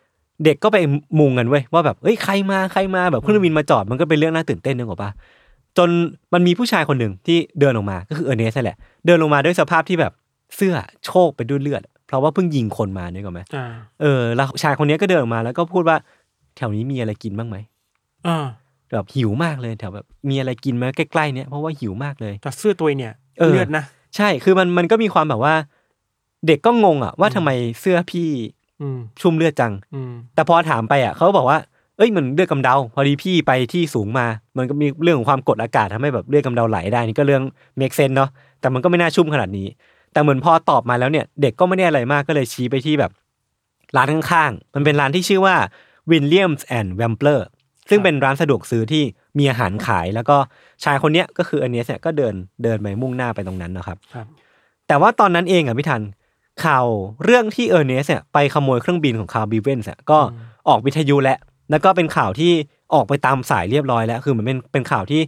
[0.45, 0.77] เด็กก็ไป
[1.19, 5.11] มุงกันเว้ยว่าแบบเอ้ยใครมาใครมาแบบเครื่องบินมาจอดมันก็เป็นเรื่องน่าตื่นเต้นนึกออกปะ
[5.77, 5.89] จน
[6.33, 10.13] มันมีผู้ชายคนหนึ่งที่เดินออกมาก็คือเออร์เนสนั่นแหละ เดินลงมาด้วยสภาพที่แบบ
[10.55, 10.75] เสื้อ
[11.05, 13.65] โชกไปด้วยเลือด เพราะว่าเพิ่งยิงคนมานึกออกไหมอ่า
[14.01, 15.97] เออแล้วชายคนเนี้ยก็เดินออกมาแล้วก็พูดว่า
[16.57, 17.57] แถวนี้มีอะไรกินบ้างไหม
[18.27, 18.45] อ่า
[18.93, 23.83] แบบหิวมากเลยแถวแบบมีอะไรกินไหมใกล้ๆเนี้ยเพราะว่าหิวมากเลยแต่เสื้อตัวเองเนี่ยเออเลือดนะ
[24.15, 25.53] ใช่คือมันมันก็มีความแบบว่า
[26.47, 28.58] เด็กก็งงอะว่าทำไมเสื้อพี่อืม
[29.21, 31.59] ชุ่มเลือดจังอืมแต่พอถามไปอะเขาก็บอกว่า
[31.97, 34.25] เอ้ยมันเลือดกำเดา พอดีพี่ไปที่สูงมา
[34.57, 37.43] มันก็มีเรื่องของความกดอากาศทำให้แบบเลือดกำเดาไหลได้นี่ก็เรื่อง
[37.77, 39.67] เมกเซนเนาะแต่มันก็ไม่น่าชุ่มขนาดนี้
[40.13, 43.11] แต่เหมือนพอตอบมาแล้วเนี่ย เด็กก็ไม่ได้อะไรมากก็เลยชี้ไปที่แบบ
[43.95, 45.55] ร้านข้างๆ มันเป็นร้านที่ชื่อว่า
[46.11, 47.47] วิลเลียมส์แอนด์แวมเปอร์
[47.89, 49.03] ซึ่งเป็นร้านสะดวกซื้อที่
[49.37, 50.37] มีอาหารขาย แล้วก็
[50.83, 54.27] ชายคนเนี้ยก็คือเออร์เนสเนี่ยก็เดินเดินไปมุ่งหน้าไปตรงนั้นนะครับครับ
[54.87, 56.01] แต่ว่าตอนนั้นเองอะพี่ทัน
[56.65, 56.85] ข่าว
[57.23, 60.19] เรื่องที่เออร์เนสเนี่ยไปขโมยเครื่องบินของคาร์ลบิเวนส์ก็
[60.67, 61.37] ออกวิทยุแล้ว
[61.71, 62.51] แล้วก็เป็นข่าวที่
[62.93, 65.21] ออกไปตามสายเรียบร้อยแล้ว คือเหมือนเป็นเป็นข่าวที่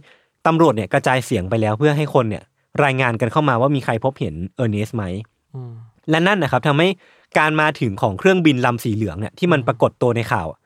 [0.46, 2.42] ตำรวจเนี่ยกระจายเสียงไปแล้วเพื่อให้คนเนี่ย
[2.84, 5.04] รายงานกันเข้ามาว่ามีใครพบเห็นเออร์เนสไหม
[5.54, 5.72] อืม
[6.10, 6.88] และนั่นนะครับทำให้
[7.38, 10.60] การมาถึงของเครื่องบินลำสีเหลืองเนี่ยที่มันปรากฏตัวในข่าวอะ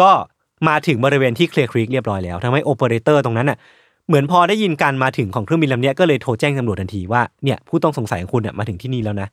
[0.00, 0.10] ก็
[0.68, 3.58] มาถึงบริเวณที่เคลียร์ครีกเรียบร้อยแล้วทำให้โอเปอเรเตอร์ตรงนั้นน่ะ
[4.12, 9.28] เหมือนพอได้ยินการมาถึงของเครื่องบินลำเนี้ยก็เลยโทรแจ้งตำรวจทันทีว่าเนี่ยผู้ต้องสงสัยของคุณเนี่ยมาถึงที่นี่แล้วนะ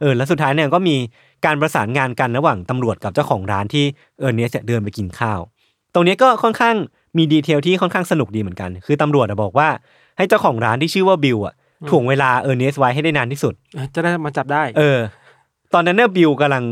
[0.00, 0.96] เออแล้วสุดท้ายเนี่ยก็มี
[1.44, 3.84] การประสานงานกันระหว่างตำรวจกับเจ้าของร้านที่
[4.20, 5.40] เออร์เนสเนี่ยเดินไปกินข้าว
[5.94, 6.76] ตรงเนี้ยก็ค่อนข้าง
[7.16, 9.68] มี detail ที่ค่อนข้างสนุกดีเหมือนกัน คือตำรวจอะบอกว่า
[10.16, 11.54] ให้เจ้าของร้านที่ชื่อว่าบิลอะ
[11.90, 13.54] ถ่วงเวลาเออร์เนสไว้ให้ได้นานที่สุด
[13.94, 14.98] จะได้มาจับได้ เออ
[15.74, 16.64] ตอนนั้นเนี่ยบิลกำลัง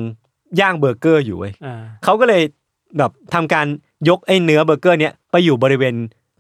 [0.61, 2.43] ย่างเบอร์เกอร์อยู่เว้ยอ่าเขาก็เลย
[2.99, 3.67] แบบทำการ
[4.09, 5.95] ยกไอ้เนื้อเบอร์เกอร์เนี้ยไปอยู่บริเวณ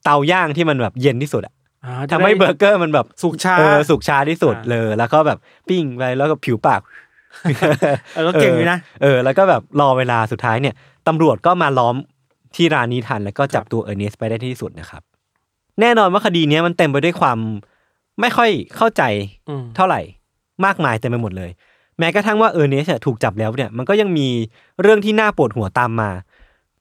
[0.05, 5.38] เตาย่างที่มันแบบเย็นที่สุดอะอ่าทำให้เบอร์เกอร์มันแบบสุกช้าเออสุกช้าที่สุดอ่าเลย แล้วก็แบบ
[5.68, 6.80] ปิ้งไปแล้วก็ผิวปาก
[8.14, 10.74] เออก็เก่งอยู่นะเออ แล้วก็แบบรอเวลาสุดท้ายเนี่ย
[11.09, 11.96] ตำรวจก็มาล้อม
[12.57, 15.03] ที่ร้านนี้ทันแล้วก็จับตัวเออร์เนสไปได้ที่สุดนะครับ
[15.80, 17.38] แน่นอนว่าคดีเนี้ยมันเต็มไปด้วยความ
[18.20, 19.03] ไม่ค่อยเข้าใจ
[19.48, 20.00] อืมเท่าไหร่
[20.64, 21.50] มากมายเต็มไปหมดเลย
[21.98, 24.28] แม้กระทั่งว่าเออร์เนสถูกจับแล้วเนี่ย มันก็ยังมี
[24.82, 26.11] เรื่องที่น่าปวดหัวตามมา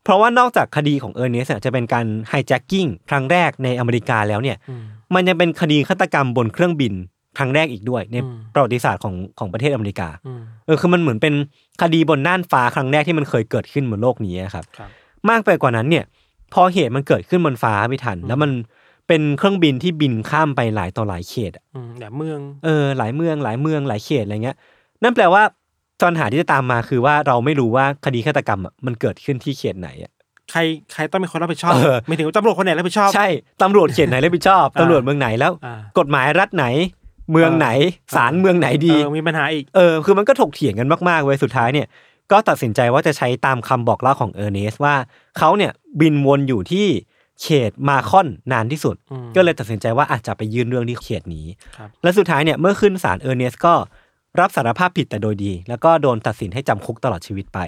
[0.03, 4.83] เพราะว่านอกจากคดีของเออร์เนสจะเป็นการ hijacking ครั้งแรกในอเมริกาแล้วเนี่ยอืม
[5.15, 6.93] มันยังเป็นคดีฆาตกรรมบนเครื่องบิน
[7.37, 11.33] ครั้งแรกอีกด้วย ในอืมประวัติศาสตร์ของของประเทศอเมริกาอืมเออคือมันเหมือนเป็น
[11.81, 14.89] คดีบนน่านฟ้าครั้งแรกที่มันเคยเกิดขึ้นบนโลกนี้ครับครับ
[15.29, 16.05] มากไปกว่านั้นเนี่ย
[16.53, 18.51] พอเหตุมันเกิดขึ้นบนฟ้าไม่ทัน แล้วมัน
[19.07, 24.57] เป็นเครื่องบินที่บินข้ามไปหลายต่อหลายเขตอะอืมแต่เมืองเออหลายเมืองหลายเมืองหลายเขตอะไรเงี้ย
[25.03, 25.43] นั่นแปลว่า
[26.09, 30.11] ปัญหาที่จะตามมาคือว่าเราไม่รู้ว่าคดีฆาตกรรมอะมันเกิดขึ้นที่เขตไหนอะ
[30.51, 30.59] ใคร
[30.93, 33.27] ใครต้องเป็นคนรับผิดชอบเออไม่ถึงว่าตำรวจคนไหนรับผิดชอบ ใช่
[33.61, 36.65] ตำรวจเขตไหนรับผิดชอบอ่าตำรวจเมืองไหนแล้วอ่ากฎหมายรัฐไหน
[37.31, 37.69] เมืองไหน
[38.15, 41.87] ศาลเมืองไหนดีเออมีปัญหาอีกเออคือมันก็ถกเถียงกันมากๆเว้ยสุดท้ายเนี่ย
[42.31, 44.95] ก็ตัดสินใจว่าจะใช้ตามคำบอกเล่าของเออร์เนสว่า
[45.37, 46.87] เขาเนี่ยบินวนอยู่ที่
[47.41, 51.45] เขตมาคอนนานที่สุดอืมก็เลยตัดสินใจว่าอาจจะไปยื่นเรื่องที่เขตนี้
[51.77, 53.73] ครับและสุดท้ายเนี่ยเมื่อขึ้นศาลเออร์เนสก็
[54.39, 57.59] รับสารภาพผิดแต่โดยดี แล้วก็โดนตัดสินให้จำคุกตลอดชีวิตไป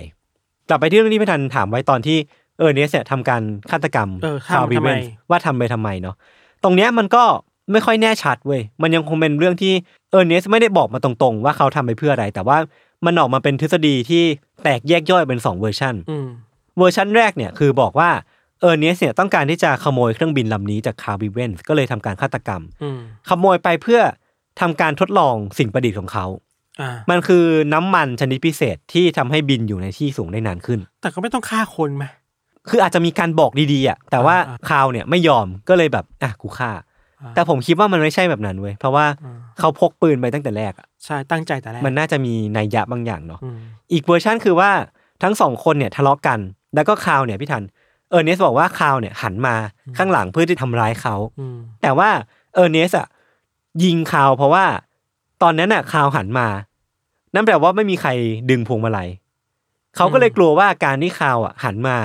[0.70, 2.18] กลับไปที่เรื่องที่พี่ทันถามไว้ตอนที่
[2.60, 3.42] เออร์เนสเนี่ยทำการ
[3.72, 5.00] ฆาตกรรมเออคาร์ลบิเวน ทำทำไม
[5.30, 6.16] ว่าทำไปทำไมเนาะ
[6.64, 7.24] ตรงเนี้ยมันก็
[7.72, 9.74] ไม่ค่อยแน่ชัดเว้ยมันยังคงเป็นเรื่องที่
[10.12, 12.58] เออร์เนสไม่ได้บอกมาตรงๆ ว่าเขาทำไปเพื่ออะไร แต่ว่า
[13.06, 14.24] มันออกมาเป็นทฤษฎีที่
[14.64, 16.28] แตกแยกย่อยเป็น2เวอร์ชัน อืม
[16.78, 18.10] เวอร์ชันแรกเนี่ยคือบอกว่า
[18.62, 23.00] เออร์เนสเนี่ยต้องการที่จะขโมยเครื่องบินลำนี้จากคาร์ลบิเวนก็เลยทำการฆาตกรรม อืม
[23.30, 24.02] ขโมยไปเพื่อ
[24.62, 26.53] ทำการทดลองสิ่งประดิษฐ์ของเขาอ่า
[27.10, 32.06] มันคือน้ำมันชนิดพิเศษที่ทำให้บินอยู่ในที่สูงได้นานขึ้น แต่ก็ไม่ต้องฆ่าคนไหม
[32.70, 36.72] คืออาจจะมีการบอกดีๆอะแต่ว่าอ่าคาร์ลเนี่ยไม่ยอมก็เลยแบบอะกูฆ่า
[37.22, 43.58] อ่า แต่ผมคิดว่ามันไม่ใช่แบบนั้นเว้ยเพราะว่าอ่าเขาพกปืนไปตั้งแต่แรกอะใช่ตั้งใจแต่แรกมันน่าจะมีนัยยะบางอย่างเนาะอืม
[43.92, 44.72] อีกเวอร์ชันคือว่า
[45.24, 46.40] ทั้งสองคนเนี่ยทะเลาะกัน
[46.76, 47.64] แล้วก็คาร์ลเนี่ยพี่ทัน
[48.10, 49.56] เออร์เนสบอกว่าคาร์ลเนี่ยหันมา
[49.98, 52.10] ข้างหลังเพื่อที่ทำร้ายเขาอืมแต่ว่า
[52.56, 53.08] เออร์เนสอะ
[53.84, 54.66] ยิงคาวเพราะว่า
[55.44, 56.48] ตอนนั้นน่ะคาวหันมา
[57.34, 58.10] นั่นแปลว่าไม่มีใคร
[58.50, 59.10] ดึงพวงมาลัย
[59.96, 61.98] เขาก็เลยกลัวว่าการที่คาวอะ หันมา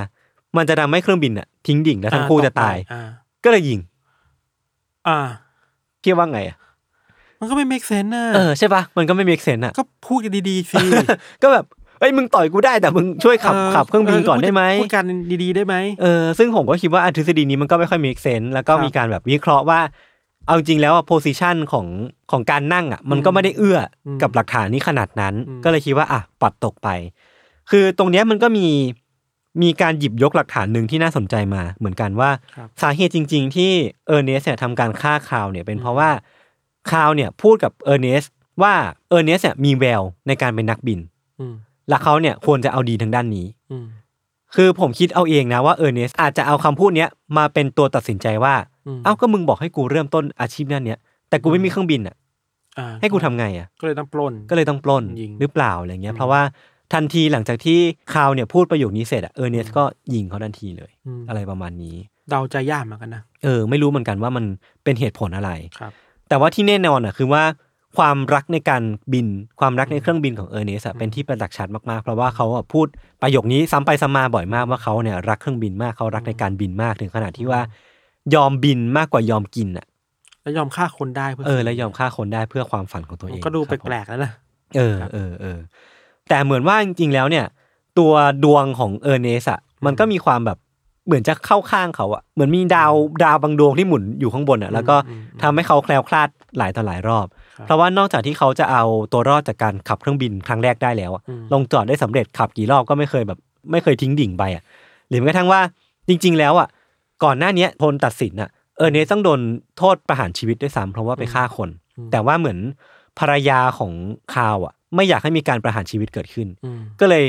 [0.56, 3.02] มันจะทำให้เครื่องบินอะ ทิ้งดิ่งแล้วทั้งคู่จะตายอ่า
[3.44, 3.80] ก็เลยยิง
[5.08, 5.18] อ่า
[6.02, 6.56] พี่ว่าไงอะ
[7.40, 10.76] มันก็ไม่ make sense นะเออใช่ปะมันก็ไม่มีเซนอะก็พูดกันดีๆสิ
[11.42, 11.64] ก็แบบ
[12.00, 15.04] เอ้ยมึงต่อยกูได้แต่มึงช่วยขับขับเครื่องบินก่อนได้ไหมพูดกัน
[15.42, 19.80] ดีๆได้ไหมเออซึ่งผมก็คิดว่าอะทฤษฎีนี้มันก็ไม่ค่อยมีเซนแล้วก็ครับมีการแบบวิเคราะห์ว่า
[20.48, 21.86] เอาจริงแล้วอะ position ของ
[22.30, 26.88] ของการนั่งอะมันก็ไม่ได้เอื้ออืมกับหลักฐานนี้ขนาดนั้นอืมก็เลยคิดว่าอะปัดตกไป
[27.70, 28.66] คือตรงเนี้ยมันก็มี
[29.62, 33.70] มีการหยิบยกหลักฐานหนึ่งที่น่าสนใจมาเหมือนกันว่าครับสาเหตุจริง ๆ ที่
[34.06, 36.10] เออร์เนสเนี่ยทำการฆ่าคาร์ลเนี่ยเป็นเพราะว่า
[36.90, 38.24] คาร์ลเนี่ยพูดกับเออร์เนส
[38.62, 38.74] ว่า
[39.08, 41.00] เออร์เนสเนี่ยมีแววในการเป็นนักบิน
[41.40, 41.54] อืม
[41.88, 43.86] และเขาเนี่ยควรจะเอาดีทางด้านนี้อืม
[44.54, 48.54] คือผมคิดเอาเองนะว่าเออร์เนสอาจจะเอาคำพูดเนี้ยมาเป็นตัวตัดสินใจว่า
[48.86, 52.16] อืมเอ้าก็มึงบอกให้กูเริ่มต้นอาชีพนักบินเนี้ยแต่กูไม่มีเครื่องบินอะ
[52.78, 56.42] อ่าให้กูทำไงอะก็เลยต้องปล้นก็เลยต้องปล้นยิงหรือเปล่าอะไรเงี้ย อืมเพราะว่า
[56.92, 57.78] ทันทีหลังจากที่
[58.14, 59.84] คาร์ลเนี่ยพูดประโยคนี้เสร็จอะเออร์เนสก็
[60.14, 61.96] ยิงเขาทันทีเลยอืมอะไรประมาณนี้
[62.30, 64.44] เดาใจยากเหมือนกันนะเออ ไม่รู้เหมือนกันว่ามัน
[64.84, 65.92] เป็นเหตุผลอะไรครับ
[66.28, 67.42] แต่ว่าที่แน่นอนอะคือว่า
[67.96, 68.82] ความรักในการ
[69.12, 69.26] บิน
[69.60, 72.86] ความรักในเครื่องบินของเออร์เนสอะเป็นที่ประจักษ์ชัดมากๆ เพราะว่าเขาอะพูด
[73.22, 77.60] ประโยคนี้ซ้ำไปซ้ำมาบ่อยมากว่าเขาเนี่ยรักเครื่องบินมากเขารักในการบินมากถึงขนาดที่ว่า
[78.34, 79.86] ยอมบินมากกว่ายอมกินอะ
[80.42, 84.32] แล้วยอมฆ่าคนได้เพื่อเออและยอมฆ่าคนได้เพื่อความฝันของตัวเองก็ดูคแปรับผมลกๆแล้วนะ
[84.76, 85.58] เออเออเออ
[86.28, 87.46] แต่เหมือนว่าจริงๆแล้วเนี่ย
[87.98, 88.12] ตัว
[88.44, 90.58] ดวงของเออร์เนสอะมันก็มีความแบบ
[91.06, 92.92] เหมือนจะเข้าข้างเขาอะเหมือนมีดาว
[93.24, 94.96] ดาวบางดวงที่หมุนอยู่ข้างบนอะแล้วก็
[95.42, 96.28] ทำให้เขาแคล้วคลาด
[96.58, 97.26] หลายต่อหลายรอบ
[97.66, 103.38] เพราะว่านอกจากที่เขาจะเอาตัวรอดจากการขับเครื่องบินครั้งแรกได้แล้วอะลงจอดได้สำเร็จขับกี่รอบก็ไม่เคยแบบ
[103.72, 104.62] ไม่เคยทิ้งดิ่งไปอะ
[105.08, 105.60] หรือแม้กระทั่งว่า
[106.08, 106.68] จริง ๆ แล้วอะ
[107.24, 109.40] ก่อนหน้าเนี้ยพลตัดสินอะเออเนสต้องโดน
[109.78, 111.70] โทษประหารชีวิตด้วยซ้ำเพราะว่าไปฆ่าคน
[112.12, 112.58] แต่ว่าเหมือน
[113.18, 113.92] ภรรยาของ
[114.34, 117.24] คาวอะไม่อยากให้มีการประหารชีวิตเกิดขึ้นอืมก็เลย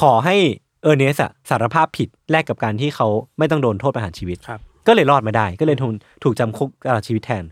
[0.00, 0.36] ขอให้
[0.82, 3.08] เออร์เนสอะสารภาพผิดแลกกับการที่เขา
[3.38, 5.92] ไม่ต้องโดนโทษประหารชีวิตครับก็เลยรอดมาได้ ก็เลยถูก
[6.24, 7.44] ถูกจำคุกตลอดชีวิตแทน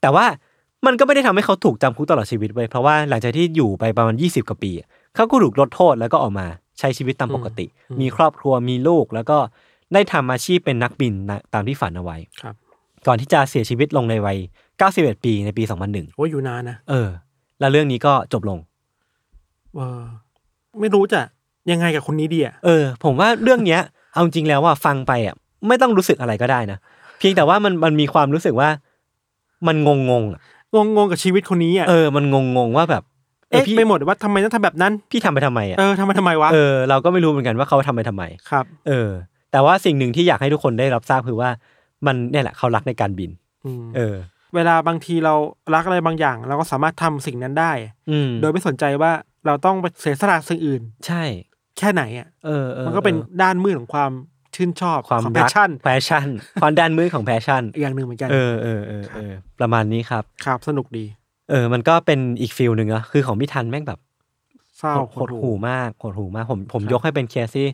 [0.00, 0.24] แต่ว่า
[0.86, 6.46] มันก็ไม่ได้ทำให้เขาถูกจำคุกตลอดชีวิตไว้ยเพราะว่าหลังจากที่อยู่ไปประมาณ 20 กว่าปีอะเขาก็ถูกลดโทษแล้วก็ออกมา
[6.78, 7.66] ใช้ชีวิตตามปกติ
[8.00, 9.38] มีครอบครัวมีลูกแล้วก็
[9.94, 12.54] ได้ทำอาชีพเป็นนักบินนะตามที่ฝันเอาไว้ครับ
[13.06, 14.38] ก่อนที่จะเสียชีวิตลงในวัย
[14.80, 17.08] 91 ปีในปี 2001 โอ้ยอยู่นานนะเออ
[17.60, 18.58] แล้วเรื่องนี้ก็จบลง
[19.74, 20.02] เออ
[20.80, 21.20] ไม่รู้จะ
[21.70, 23.80] ยังไงกับคนนี้ดีอะเออ ผมว่าเรื่องเนี้ย
[24.12, 25.34] เอาจริงแล้วว่าฟังไปอะ
[25.68, 26.78] ไม่ต้องรู้สึกอะไรก็ได้นะ
[27.18, 28.68] เพียงแต่ว่ามันมันมีความรู้สึกว่า
[29.66, 30.40] มันงงงๆอะ
[30.74, 33.02] งงงๆกับชีวิตคนนี้อะเออมันงงงๆว่าแบบ
[33.50, 39.08] เอ๊ะพี่ไปหมดว่าทำไมต้องทำแบบนั้นพี่ทำไปทำไมอะเออทำไมทำไมวะเออเราก็ไม่รู้เหมือนกันว่าเขาทำไปทำไมครับ เออ
[39.52, 41.50] แต่ว่าสิ่งหนึ่งที่อยากให้ทุกคนได้รับทราบคือว่า
[42.06, 43.30] มันเนี่ยแหละเขารักในการบิน
[43.66, 44.16] อืมเออ
[44.54, 45.34] เวลาบางทีเรา
[45.74, 47.72] รักอะไรบางอย่าง เราก็สามารถทำสิ่งนั้นได้
[48.10, 49.12] อืมโดยไม่สนใจว่า
[49.46, 51.22] เราต้องไปเสียสละสิ่งอื่น ใช่
[51.78, 54.10] แค่ไหนอะเออมันก็เป็นเออด้านมืดของความ
[54.60, 56.26] ชื่นชอบความรักของ passion passion
[56.60, 61.04] ความด้านมืดของ passion อีกอย่างหนึ่งเหมือนกันเออเออเออเออประมาณนี้ครับครับสนุกดี
[61.50, 64.00] เออ มันก็เป็นอีก feel หนึ่งอะคือของพี่ทันแม่งแบบ
[64.78, 67.66] เศร้าหดหู่มากหดหู่มากผมผมยกให้เป็นเคสที่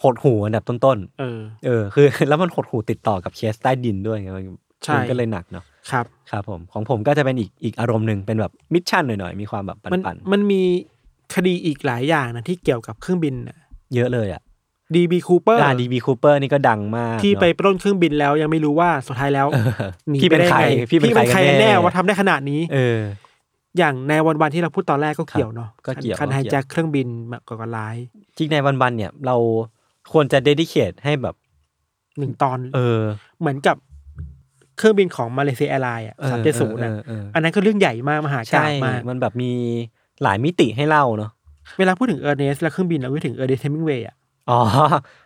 [0.00, 4.44] หดหู่อันดับต้นเออๆเออ คือ แล้วมันหดหู่ติดต่อกับเคสใต้ดินด้วยไงมัน
[4.84, 10.62] ใช่มันก็เลยหนักเนาะครับ ครับผมของผมก็จะเป็นอีกอีกอารมณ์หนึ่งเป็นแบบ mission หน่อยๆ มีความแบบมันปั่นมันมี
[11.34, 14.42] คดีอีกหลายอย่างนะที่เกี่ยวกับเครื่องบินๆเยอะเลยอะ
[14.96, 19.70] ดีบีคูเปอร์อ่าดีบีคูเปอร์นี่ก็ดังมากที่เนอะไปปล้นเครื่องบินแล้วยังไม่รู้ว่าสุดท้ายแล้วเออ
[20.08, 22.98] หนีไปได้ไง พี่ไปเป็นใคร พี่เป็นใครกันกันแน่ว่าทำได้ขนาดนี้ เออ
[23.78, 27.96] อย่าง nine one one ที่เราพูดตอนแรกก็เกี่ยวเนาะก็เกี่ยวกันก็เกี่ยว hijack เครื่องบินแบบก่อการร้าย
[28.36, 29.36] จริง nine one one เนี่ยเรา
[30.12, 31.34] ควรจะ dedicateให้แบบ
[32.18, 33.00] หนึ่งตอน เออ
[33.40, 33.76] เหมือนกับ
[34.78, 39.52] เครื่องบินของมาเลเซียแอร์ไลน์อะเออสามเจ็ดศูนย์เออะอเอออันนั้นก็เรื่องใหญ่มากมหากาพย์มากใช่มันแบบมี
[40.22, 41.30] หลายมิติให้เล่าเนาะ
[41.78, 44.16] เวลาพูดถึงเออร์เนสและเครื่องบินเราพูดถึงเออร์เนสเฮมิงเวย์อะ
[44.50, 44.60] อ๋อ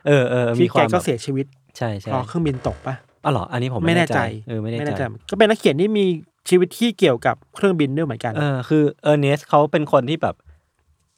[0.07, 1.47] เออเออมีที่แกก็แบบเสียชีวิต
[1.79, 2.95] ใช่ใช่เพราะเครื่องบินตกปะ
[3.25, 6.05] อ๋อเหรออันนี้ผมไม่แน่ใจไม่แน่ใจเออไม่แน่ใจ ก็เป็นนักเขียนที่มี
[6.49, 10.35] ชีวิตที่เกี่ยวกับเครื่องบินด้วยเหมือนกัน เออคือเออร์เนสเขาเป็นคนที่แบบ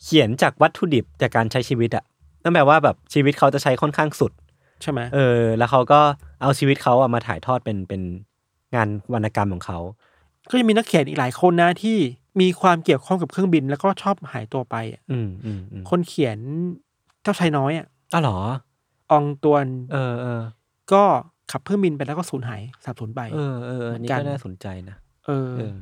[0.02, 2.04] เขียนจากวัตถุดิบจากการใช้ชีวิตอะ
[2.42, 4.32] นั่นแปลว่าแบบชีวิตเขาจะใช้ค่อนข้างสุด
[4.82, 6.00] ใช่ไหมเออ แล้วเขาก็
[6.42, 8.02] เอาชีวิตเขาอะมาถ่ายทอดเป็นเป็น
[8.74, 9.78] งานวรรณกรรมของเขา
[10.50, 11.96] ก็ยังมีนักเขียนอีกหลายคนนะที่
[12.40, 16.38] มีความเกี่ยวข้องกับเครื่องบิน แล้วก็ชอบหายตัวไปอะอืมอืมอืมคนเขียน
[17.22, 18.38] เจ้าชายน้อยอะ อ๋อเหรอ
[19.11, 20.42] อองตวนเออเออ
[20.92, 21.02] ก็
[21.52, 24.96] ขับเครื่องบินไปแล้วก็สูญหายสาบสูญไป เออเอออันนี้เหมือนกัก็นน่าสนใจนะ
[25.26, 25.74] เออ เออ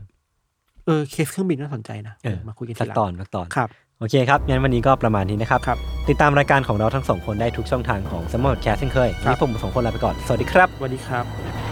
[0.87, 3.69] เออ เคสเครื่องบินน่าสนใจนะเออมาคุยกันสัทีกหลังตอนสักตอนครับ
[3.99, 11.64] โอเคครับ งั้นวันนี้ก็ประมาณนี้นะครับครับติดตามรายการของเราทั้งสองคนได้ทุกช่องทางของสมอลแคสเช่นเคยวันครับนี้ผมสองคนลาไปก่อน สวัสดีครับสวัสดีครับ